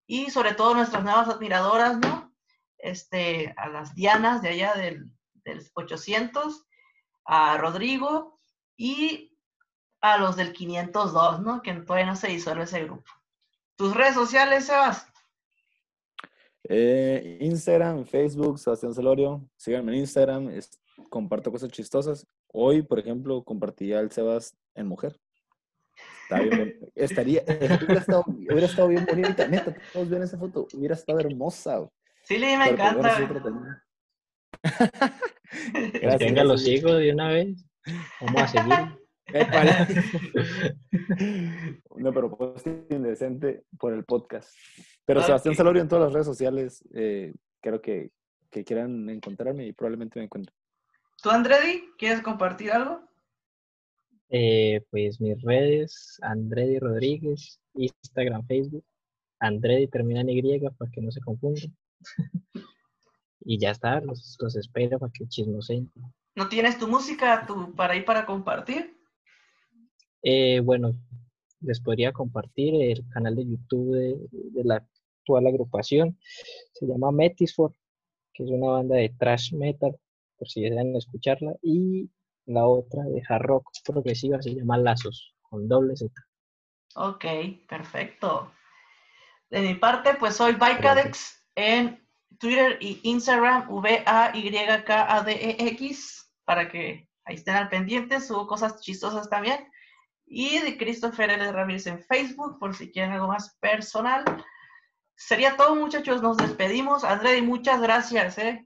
[0.07, 2.33] y sobre todo nuestras nuevas admiradoras, ¿no?
[2.77, 5.11] Este, a las Dianas de allá del,
[5.43, 6.65] del 800,
[7.25, 8.39] a Rodrigo
[8.75, 9.37] y
[9.99, 11.61] a los del 502, ¿no?
[11.61, 13.11] Que todavía no se disuelve ese grupo.
[13.75, 15.10] ¿Tus redes sociales, Sebas?
[16.69, 19.47] Eh, Instagram, Facebook, Sebastián Celorio.
[19.57, 22.27] Síganme en Instagram, es- comparto cosas chistosas.
[22.53, 25.19] Hoy, por ejemplo, compartí al Sebas en mujer.
[26.23, 29.47] Está bien Estaría, hubiera, estado, hubiera estado bien bonita.
[29.47, 30.67] Neta, todos ven esa foto.
[30.73, 31.87] Hubiera estado hermosa.
[32.23, 33.83] Sí, me Pero, pues, encanta.
[36.01, 37.65] Gracias, venga, los sigo de una vez.
[38.21, 39.00] Vamos a seguir.
[39.33, 39.71] Épale.
[41.89, 44.53] Una propuesta indecente por el podcast.
[45.05, 45.57] Pero Sebastián Ok.
[45.57, 48.11] Celorio en todas las redes sociales, eh, creo que,
[48.49, 50.55] que quieran encontrarme y probablemente me encuentren.
[51.21, 53.01] ¿Tú, Andredi, quieres compartir algo?
[54.29, 58.85] Eh, pues mis redes, Andredi Rodríguez, Instagram, Facebook.
[59.39, 61.75] Andredi termina en Y para que no se confundan.
[63.41, 65.91] y ya está, los, los espero para que chismoseen.
[66.35, 68.90] ¿No tienes tu música tu, para ir para compartir?
[70.23, 70.93] Eh, bueno,
[71.61, 74.85] les podría compartir el canal de YouTube de, de la
[75.21, 76.17] actual agrupación.
[76.73, 77.73] Se llama Metisfor,
[78.33, 79.97] que es una banda de thrash metal,
[80.37, 81.55] por si desean escucharla.
[81.61, 82.09] Y
[82.45, 86.11] la otra de hard rock progresiva se llama Lazos, con doble Z.
[86.95, 87.25] Ok,
[87.67, 88.51] perfecto.
[89.49, 92.01] De mi parte, pues soy Bycadex en
[92.39, 94.81] Twitter y Instagram, V-A-Y-K-A-D-E-X,
[96.45, 99.71] para que ahí estén al pendiente, subo cosas chistosas también.
[100.33, 101.51] Y de Christopher L.
[101.51, 104.23] Ramírez en Facebook, por si quieren algo más personal.
[105.13, 107.03] Sería todo, muchachos, nos despedimos.
[107.03, 108.65] André, muchas gracias, ¿eh?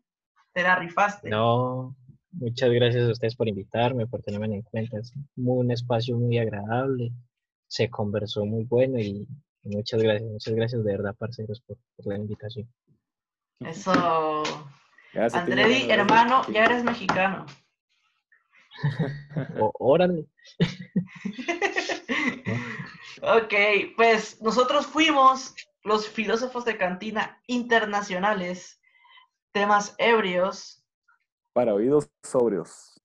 [0.54, 1.28] Te la rifaste.
[1.28, 1.96] No,
[2.34, 5.00] muchas gracias a ustedes por invitarme, por tenerme en cuenta.
[5.00, 7.12] Es un espacio muy agradable,
[7.68, 9.28] se conversó muy bueno y
[9.64, 12.72] muchas gracias, muchas gracias de verdad, parceros, por, por la invitación.
[13.60, 14.44] Eso.
[15.34, 17.48] Andredi, hermano, ya eres mexicano.
[19.80, 20.28] órale.
[23.22, 23.54] Ok,
[23.96, 28.80] pues nosotros fuimos los filósofos de cantina internacionales,
[29.52, 30.84] temas ebrios.
[31.54, 33.02] Para oídos sobrios.